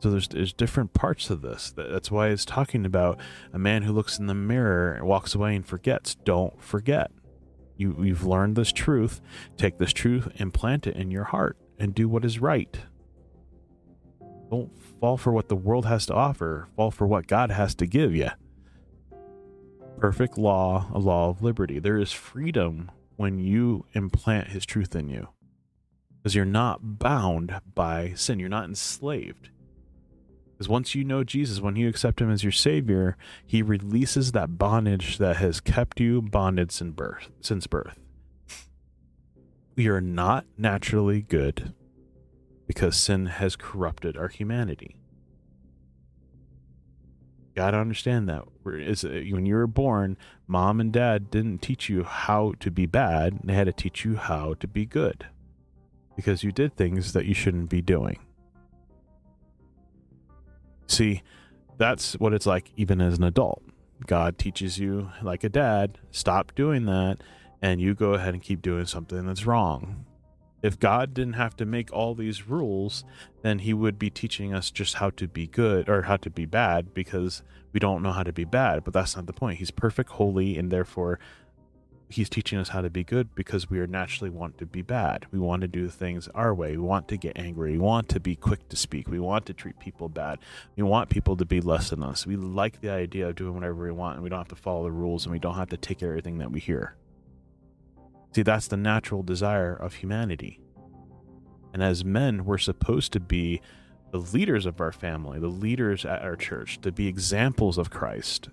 So 0.01 0.11
there's 0.11 0.29
there's 0.29 0.53
different 0.53 0.95
parts 0.95 1.29
of 1.31 1.43
this. 1.43 1.73
That's 1.77 2.11
why 2.11 2.29
it's 2.29 2.45
talking 2.45 2.87
about 2.87 3.19
a 3.53 3.59
man 3.59 3.83
who 3.83 3.93
looks 3.93 4.19
in 4.19 4.27
the 4.27 4.35
mirror 4.35 4.93
and 4.93 5.07
walks 5.07 5.35
away 5.35 5.57
and 5.57 5.67
forgets. 5.67 6.15
Don't 6.25 6.63
forget. 6.63 7.11
You 7.77 7.97
you've 8.03 8.27
learned 8.27 8.57
this 8.57 8.73
truth. 8.73 9.21
Take 9.57 9.79
this 9.79 9.93
truth 9.93 10.29
and 10.39 10.55
plant 10.55 10.87
it 10.87 10.97
in 10.97 11.11
your 11.11 11.25
heart 11.25 11.57
and 11.79 11.95
do 11.95 12.09
what 12.09 12.25
is 12.25 12.39
right. 12.39 12.79
Don't 14.51 14.71
fall 15.01 15.17
for 15.17 15.33
what 15.33 15.49
the 15.49 15.57
world 15.57 15.87
has 15.87 16.07
to 16.07 16.15
offer. 16.15 16.69
Fall 16.77 16.91
for 16.91 17.07
what 17.07 17.27
God 17.27 17.51
has 17.51 17.75
to 17.77 17.87
give 17.87 18.15
you. 18.15 18.31
Perfect 19.99 20.39
law, 20.39 20.89
a 20.95 20.99
law 20.99 21.29
of 21.29 21.43
liberty. 21.43 21.81
There 21.81 21.99
is 21.99 22.13
freedom 22.13 22.91
when 23.17 23.39
you 23.39 23.85
implant 23.95 24.49
his 24.49 24.65
truth 24.65 24.95
in 24.95 25.09
you. 25.09 25.29
Because 26.23 26.37
you're 26.37 26.45
not 26.45 26.99
bound 26.99 27.61
by 27.75 28.13
sin. 28.15 28.39
You're 28.39 28.49
not 28.49 28.65
enslaved 28.65 29.51
because 30.59 30.69
once 30.69 30.93
you 30.97 31.05
know 31.05 31.23
Jesus, 31.23 31.61
when 31.61 31.77
you 31.77 31.89
accept 31.89 32.21
him 32.21 32.33
as 32.33 32.43
your 32.43 32.51
savior, 32.51 33.17
he 33.47 33.63
releases 33.63 34.33
that 34.33 34.59
bondage 34.59 35.19
that 35.19 35.37
has 35.37 35.61
kept 35.61 36.01
you 36.01 36.21
bonded 36.21 36.73
since 36.73 36.97
birth. 36.97 37.31
Since 37.41 37.69
birth. 37.69 37.97
We 39.77 39.87
are 39.87 40.01
not 40.01 40.47
naturally 40.57 41.23
good 41.23 41.75
because 42.67 42.97
sin 42.97 43.27
has 43.27 43.55
corrupted 43.55 44.17
our 44.17 44.27
humanity. 44.27 44.97
You 47.39 47.55
gotta 47.55 47.79
understand 47.79 48.29
that. 48.29 48.43
Uh, 48.43 49.33
when 49.33 49.47
you 49.47 49.55
were 49.55 49.69
born, 49.69 50.17
mom 50.49 50.81
and 50.81 50.93
dad 50.93 51.31
didn't 51.31 51.63
teach 51.63 51.89
you 51.89 52.03
how 52.03 52.55
to 52.59 52.73
be 52.73 52.87
bad, 52.87 53.39
they 53.45 53.55
had 53.55 53.67
to 53.67 53.73
teach 53.73 54.05
you 54.05 54.17
how 54.17 54.55
to 54.55 54.67
be 54.67 54.85
good 54.85 55.27
because 56.17 56.43
you 56.43 56.51
did 56.51 56.75
things 56.75 57.13
that 57.13 57.27
you 57.27 57.35
shouldn't 57.35 57.71
be 57.71 57.81
doing. 57.81 58.19
See, 60.89 61.23
that's 61.77 62.15
what 62.15 62.35
it's 62.35 62.47
like 62.47 62.73
even 62.77 63.01
as 63.01 63.19
an 63.19 63.25
adult. 63.25 63.63
God 64.07 64.39
teaches 64.39 64.79
you, 64.79 65.11
like 65.23 65.45
a 65.45 65.49
dad, 65.49 65.99
stop 66.11 66.55
doing 66.55 66.87
that, 66.87 67.19
and 67.61 67.81
you 67.81 67.95
go 67.95 68.15
ahead 68.15 68.35
and 68.35 68.43
keep 68.43 68.63
doing 68.63 68.87
something 68.87 69.27
that's 69.27 69.47
wrong. 69.47 70.05
If 70.63 70.81
God 70.81 71.15
didn't 71.15 71.35
have 71.35 71.57
to 71.57 71.65
make 71.65 71.93
all 71.93 72.15
these 72.15 72.49
rules, 72.49 73.05
then 73.43 73.61
he 73.61 73.73
would 73.73 73.99
be 73.99 74.11
teaching 74.11 74.53
us 74.53 74.71
just 74.71 74.95
how 74.95 75.11
to 75.11 75.29
be 75.29 75.47
good 75.47 75.89
or 75.89 76.03
how 76.03 76.17
to 76.17 76.31
be 76.31 76.47
bad 76.47 76.95
because 76.95 77.43
we 77.73 77.79
don't 77.79 78.03
know 78.03 78.13
how 78.13 78.25
to 78.25 78.33
be 78.33 78.45
bad. 78.45 78.83
But 78.83 78.93
that's 78.93 79.15
not 79.15 79.27
the 79.27 79.33
point. 79.33 79.59
He's 79.59 79.71
perfect, 79.71 80.11
holy, 80.11 80.59
and 80.59 80.71
therefore 80.71 81.21
he's 82.09 82.29
teaching 82.29 82.59
us 82.59 82.71
how 82.71 82.81
to 82.81 82.91
be 82.91 83.05
good 83.05 83.35
because 83.35 83.69
we 83.69 83.79
are 83.79 83.87
naturally 83.87 84.31
want 84.31 84.59
to 84.59 84.67
be 84.67 84.83
bad. 84.83 85.27
We 85.31 85.39
want 85.39 85.63
to 85.63 85.69
do 85.69 85.89
things 85.89 86.29
our 86.35 86.55
way. 86.55 86.73
We 86.73 86.83
want 86.83 87.09
to 87.09 87.17
get 87.17 87.39
angry. 87.39 87.73
We 87.73 87.79
want 87.79 88.09
to 88.11 88.21
be 88.21 88.35
quick 88.35 88.69
to 88.71 88.77
speak. 88.77 89.09
We 89.09 89.21
want 89.21 89.47
to 89.47 89.53
treat 89.53 89.79
people 89.79 90.09
bad. 90.09 90.39
We 90.77 90.83
want 90.83 91.11
people 91.11 91.37
to 91.37 91.45
be 91.45 91.61
less 91.61 91.91
than 91.91 92.03
us. 92.03 92.27
We 92.27 92.37
like 92.37 92.81
the 92.81 92.91
idea 92.91 93.29
of 93.29 93.37
doing 93.37 93.55
whatever 93.55 93.85
we 93.85 93.93
want 93.93 94.15
and 94.15 94.23
we 94.23 94.31
don't 94.31 94.39
have 94.39 94.49
to 94.49 94.57
follow 94.57 94.85
the 94.85 94.93
rules 94.93 95.27
and 95.27 95.33
we 95.33 95.39
don't 95.39 95.57
have 95.57 95.69
to 95.71 95.77
take 95.77 96.03
everything 96.03 96.39
that 96.39 96.51
we 96.51 96.61
hear. 96.61 96.97
See, 98.35 98.43
that's 98.43 98.69
the 98.69 98.77
natural 98.77 99.23
desire 99.23 99.75
of 99.75 99.95
humanity. 99.95 100.61
And 101.73 101.83
as 101.83 102.05
men, 102.05 102.45
we're 102.45 102.59
supposed 102.59 103.13
to 103.13 103.21
be 103.21 103.61
the 104.11 104.19
leaders 104.19 104.65
of 104.65 104.81
our 104.81 104.93
family, 104.93 105.39
the 105.39 105.49
leaders 105.49 106.05
at 106.05 106.23
our 106.23 106.37
church, 106.37 106.81
to 106.81 106.91
be 106.91 107.07
examples 107.07 107.77
of 107.77 107.91
Christ, 107.91 108.49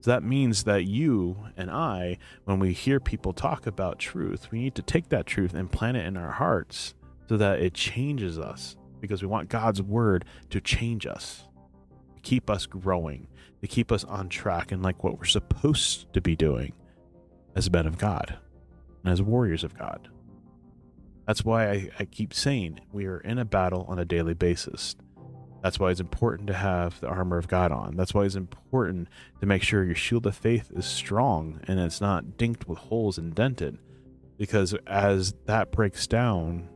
so 0.00 0.10
that 0.10 0.22
means 0.22 0.64
that 0.64 0.86
you 0.86 1.36
and 1.56 1.70
I, 1.70 2.16
when 2.44 2.58
we 2.58 2.72
hear 2.72 3.00
people 3.00 3.32
talk 3.32 3.66
about 3.66 3.98
truth, 3.98 4.50
we 4.50 4.60
need 4.60 4.74
to 4.76 4.82
take 4.82 5.10
that 5.10 5.26
truth 5.26 5.52
and 5.52 5.70
plant 5.70 5.98
it 5.98 6.06
in 6.06 6.16
our 6.16 6.30
hearts 6.30 6.94
so 7.28 7.36
that 7.36 7.60
it 7.60 7.74
changes 7.74 8.38
us 8.38 8.76
because 9.00 9.22
we 9.22 9.28
want 9.28 9.50
God's 9.50 9.82
word 9.82 10.24
to 10.50 10.60
change 10.60 11.06
us, 11.06 11.44
to 12.14 12.20
keep 12.22 12.48
us 12.48 12.64
growing, 12.64 13.26
to 13.60 13.66
keep 13.66 13.92
us 13.92 14.04
on 14.04 14.30
track 14.30 14.72
and 14.72 14.82
like 14.82 15.04
what 15.04 15.18
we're 15.18 15.24
supposed 15.24 16.10
to 16.14 16.20
be 16.20 16.34
doing 16.34 16.72
as 17.54 17.70
men 17.70 17.86
of 17.86 17.98
God 17.98 18.38
and 19.04 19.12
as 19.12 19.20
warriors 19.20 19.64
of 19.64 19.78
God. 19.78 20.08
That's 21.26 21.44
why 21.44 21.70
I, 21.70 21.90
I 21.98 22.04
keep 22.06 22.32
saying 22.32 22.80
we 22.90 23.06
are 23.06 23.18
in 23.18 23.38
a 23.38 23.44
battle 23.44 23.84
on 23.86 23.98
a 23.98 24.04
daily 24.04 24.34
basis. 24.34 24.96
That's 25.62 25.78
why 25.78 25.90
it's 25.90 26.00
important 26.00 26.46
to 26.46 26.54
have 26.54 26.98
the 27.00 27.08
armor 27.08 27.36
of 27.36 27.48
God 27.48 27.70
on. 27.70 27.96
That's 27.96 28.14
why 28.14 28.24
it's 28.24 28.34
important 28.34 29.08
to 29.40 29.46
make 29.46 29.62
sure 29.62 29.84
your 29.84 29.94
shield 29.94 30.26
of 30.26 30.34
faith 30.34 30.70
is 30.74 30.86
strong 30.86 31.60
and 31.64 31.78
it's 31.78 32.00
not 32.00 32.38
dinked 32.38 32.66
with 32.66 32.78
holes 32.78 33.18
and 33.18 33.34
dented. 33.34 33.78
Because 34.38 34.74
as 34.86 35.34
that 35.44 35.70
breaks 35.70 36.06
down, 36.06 36.70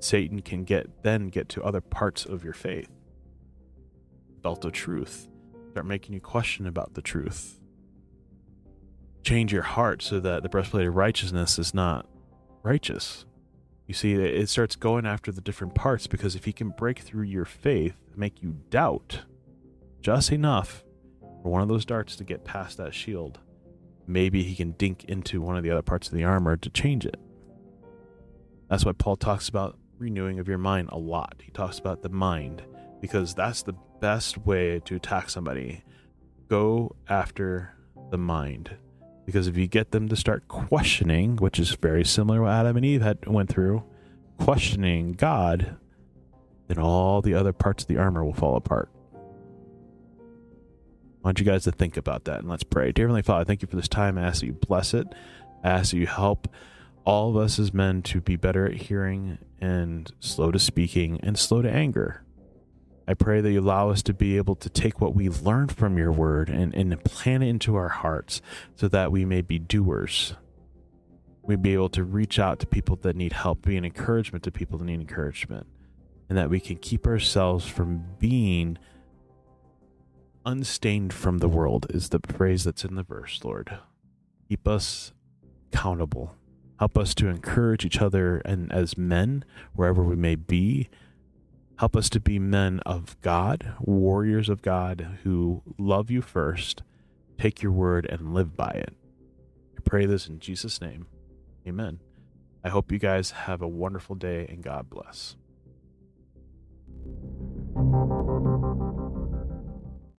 Satan 0.00 0.40
can 0.40 0.64
get 0.64 1.02
then 1.02 1.28
get 1.28 1.48
to 1.50 1.62
other 1.62 1.82
parts 1.82 2.24
of 2.24 2.42
your 2.42 2.54
faith. 2.54 2.88
Belt 4.42 4.64
of 4.64 4.72
truth. 4.72 5.28
Start 5.72 5.86
making 5.86 6.14
you 6.14 6.20
question 6.20 6.66
about 6.66 6.94
the 6.94 7.02
truth. 7.02 7.60
Change 9.22 9.52
your 9.52 9.62
heart 9.62 10.00
so 10.00 10.20
that 10.20 10.42
the 10.42 10.48
breastplate 10.48 10.86
of 10.86 10.96
righteousness 10.96 11.58
is 11.58 11.74
not 11.74 12.06
righteous. 12.62 13.26
You 13.86 13.94
see, 13.94 14.14
it 14.14 14.48
starts 14.48 14.74
going 14.74 15.04
after 15.06 15.30
the 15.30 15.40
different 15.40 15.74
parts 15.74 16.06
because 16.06 16.34
if 16.34 16.44
he 16.44 16.52
can 16.52 16.70
break 16.70 17.00
through 17.00 17.24
your 17.24 17.44
faith, 17.44 17.94
make 18.16 18.42
you 18.42 18.56
doubt 18.70 19.22
just 20.00 20.32
enough 20.32 20.84
for 21.42 21.50
one 21.50 21.62
of 21.62 21.68
those 21.68 21.84
darts 21.84 22.16
to 22.16 22.24
get 22.24 22.44
past 22.44 22.76
that 22.78 22.94
shield, 22.94 23.38
maybe 24.06 24.42
he 24.42 24.54
can 24.54 24.72
dink 24.72 25.04
into 25.04 25.40
one 25.40 25.56
of 25.56 25.62
the 25.62 25.70
other 25.70 25.82
parts 25.82 26.08
of 26.08 26.14
the 26.14 26.24
armor 26.24 26.56
to 26.56 26.70
change 26.70 27.04
it. 27.04 27.16
That's 28.68 28.84
why 28.84 28.92
Paul 28.92 29.16
talks 29.16 29.48
about 29.48 29.78
renewing 29.98 30.38
of 30.38 30.48
your 30.48 30.58
mind 30.58 30.88
a 30.92 30.98
lot. 30.98 31.36
He 31.42 31.50
talks 31.50 31.78
about 31.78 32.02
the 32.02 32.08
mind 32.08 32.62
because 33.00 33.34
that's 33.34 33.62
the 33.62 33.74
best 34.00 34.38
way 34.38 34.80
to 34.84 34.96
attack 34.96 35.30
somebody. 35.30 35.84
Go 36.48 36.96
after 37.08 37.74
the 38.10 38.18
mind 38.18 38.76
because 39.24 39.48
if 39.48 39.56
you 39.56 39.66
get 39.66 39.90
them 39.90 40.08
to 40.08 40.16
start 40.16 40.46
questioning, 40.48 41.36
which 41.36 41.58
is 41.58 41.72
very 41.74 42.04
similar 42.04 42.42
what 42.42 42.52
Adam 42.52 42.76
and 42.76 42.86
Eve 42.86 43.02
had 43.02 43.26
went 43.26 43.48
through, 43.48 43.82
questioning 44.38 45.12
God, 45.12 45.76
then 46.68 46.78
all 46.78 47.22
the 47.22 47.34
other 47.34 47.52
parts 47.52 47.84
of 47.84 47.88
the 47.88 47.98
armor 47.98 48.24
will 48.24 48.34
fall 48.34 48.56
apart. 48.56 48.90
I 49.14 51.28
want 51.28 51.40
you 51.40 51.44
guys 51.44 51.64
to 51.64 51.72
think 51.72 51.96
about 51.96 52.24
that 52.24 52.40
and 52.40 52.48
let's 52.48 52.62
pray. 52.62 52.92
Dear 52.92 53.06
Heavenly 53.06 53.22
Father, 53.22 53.44
thank 53.44 53.62
you 53.62 53.68
for 53.68 53.76
this 53.76 53.88
time. 53.88 54.16
I 54.16 54.22
ask 54.22 54.40
that 54.40 54.46
you 54.46 54.52
bless 54.52 54.94
it. 54.94 55.08
I 55.64 55.70
ask 55.70 55.90
that 55.90 55.96
you 55.96 56.06
help 56.06 56.48
all 57.04 57.30
of 57.30 57.36
us 57.36 57.58
as 57.58 57.72
men 57.72 58.02
to 58.02 58.20
be 58.20 58.36
better 58.36 58.66
at 58.66 58.74
hearing 58.74 59.38
and 59.60 60.10
slow 60.20 60.52
to 60.52 60.58
speaking 60.58 61.20
and 61.22 61.38
slow 61.38 61.62
to 61.62 61.70
anger. 61.70 62.22
I 63.08 63.14
pray 63.14 63.40
that 63.40 63.52
you 63.52 63.60
allow 63.60 63.90
us 63.90 64.02
to 64.02 64.14
be 64.14 64.36
able 64.36 64.56
to 64.56 64.68
take 64.68 65.00
what 65.00 65.14
we 65.14 65.28
learned 65.28 65.70
from 65.70 65.96
your 65.96 66.10
word 66.10 66.48
and, 66.48 66.74
and 66.74 67.04
plant 67.04 67.44
it 67.44 67.48
into 67.48 67.76
our 67.76 67.88
hearts 67.88 68.42
so 68.74 68.88
that 68.88 69.12
we 69.12 69.24
may 69.24 69.42
be 69.42 69.60
doers. 69.60 70.34
We'd 71.42 71.62
be 71.62 71.74
able 71.74 71.90
to 71.90 72.02
reach 72.02 72.40
out 72.40 72.58
to 72.60 72.66
people 72.66 72.96
that 73.02 73.14
need 73.14 73.32
help, 73.32 73.62
be 73.62 73.76
an 73.76 73.84
encouragement 73.84 74.42
to 74.44 74.50
people 74.50 74.78
that 74.78 74.86
need 74.86 75.00
encouragement, 75.00 75.68
and 76.28 76.36
that 76.36 76.50
we 76.50 76.60
can 76.60 76.76
keep 76.76 77.06
ourselves 77.06 77.66
from 77.66 78.04
being 78.18 78.78
unstained 80.44 81.12
from 81.12 81.38
the 81.38 81.48
world, 81.48 81.86
is 81.90 82.08
the 82.10 82.20
phrase 82.28 82.64
that's 82.64 82.84
in 82.84 82.94
the 82.94 83.02
verse, 83.02 83.40
Lord. 83.44 83.78
Keep 84.48 84.68
us 84.68 85.12
accountable. 85.72 86.36
Help 86.78 86.96
us 86.98 87.14
to 87.14 87.28
encourage 87.28 87.84
each 87.84 88.00
other 88.00 88.38
and 88.44 88.72
as 88.72 88.98
men, 88.98 89.44
wherever 89.74 90.02
we 90.02 90.14
may 90.14 90.34
be, 90.34 90.88
Help 91.78 91.94
us 91.94 92.08
to 92.08 92.20
be 92.20 92.38
men 92.38 92.80
of 92.86 93.20
God, 93.20 93.74
warriors 93.80 94.48
of 94.48 94.62
God 94.62 95.18
who 95.24 95.62
love 95.78 96.10
you 96.10 96.22
first, 96.22 96.82
take 97.38 97.62
your 97.62 97.72
word, 97.72 98.06
and 98.06 98.32
live 98.32 98.56
by 98.56 98.70
it. 98.70 98.94
I 99.76 99.80
pray 99.84 100.06
this 100.06 100.26
in 100.26 100.38
Jesus' 100.38 100.80
name. 100.80 101.06
Amen. 101.68 102.00
I 102.64 102.70
hope 102.70 102.90
you 102.90 102.98
guys 102.98 103.32
have 103.32 103.60
a 103.60 103.68
wonderful 103.68 104.16
day 104.16 104.46
and 104.48 104.62
God 104.62 104.88
bless. 104.88 105.36
Thank 107.76 107.94
you. 107.94 108.55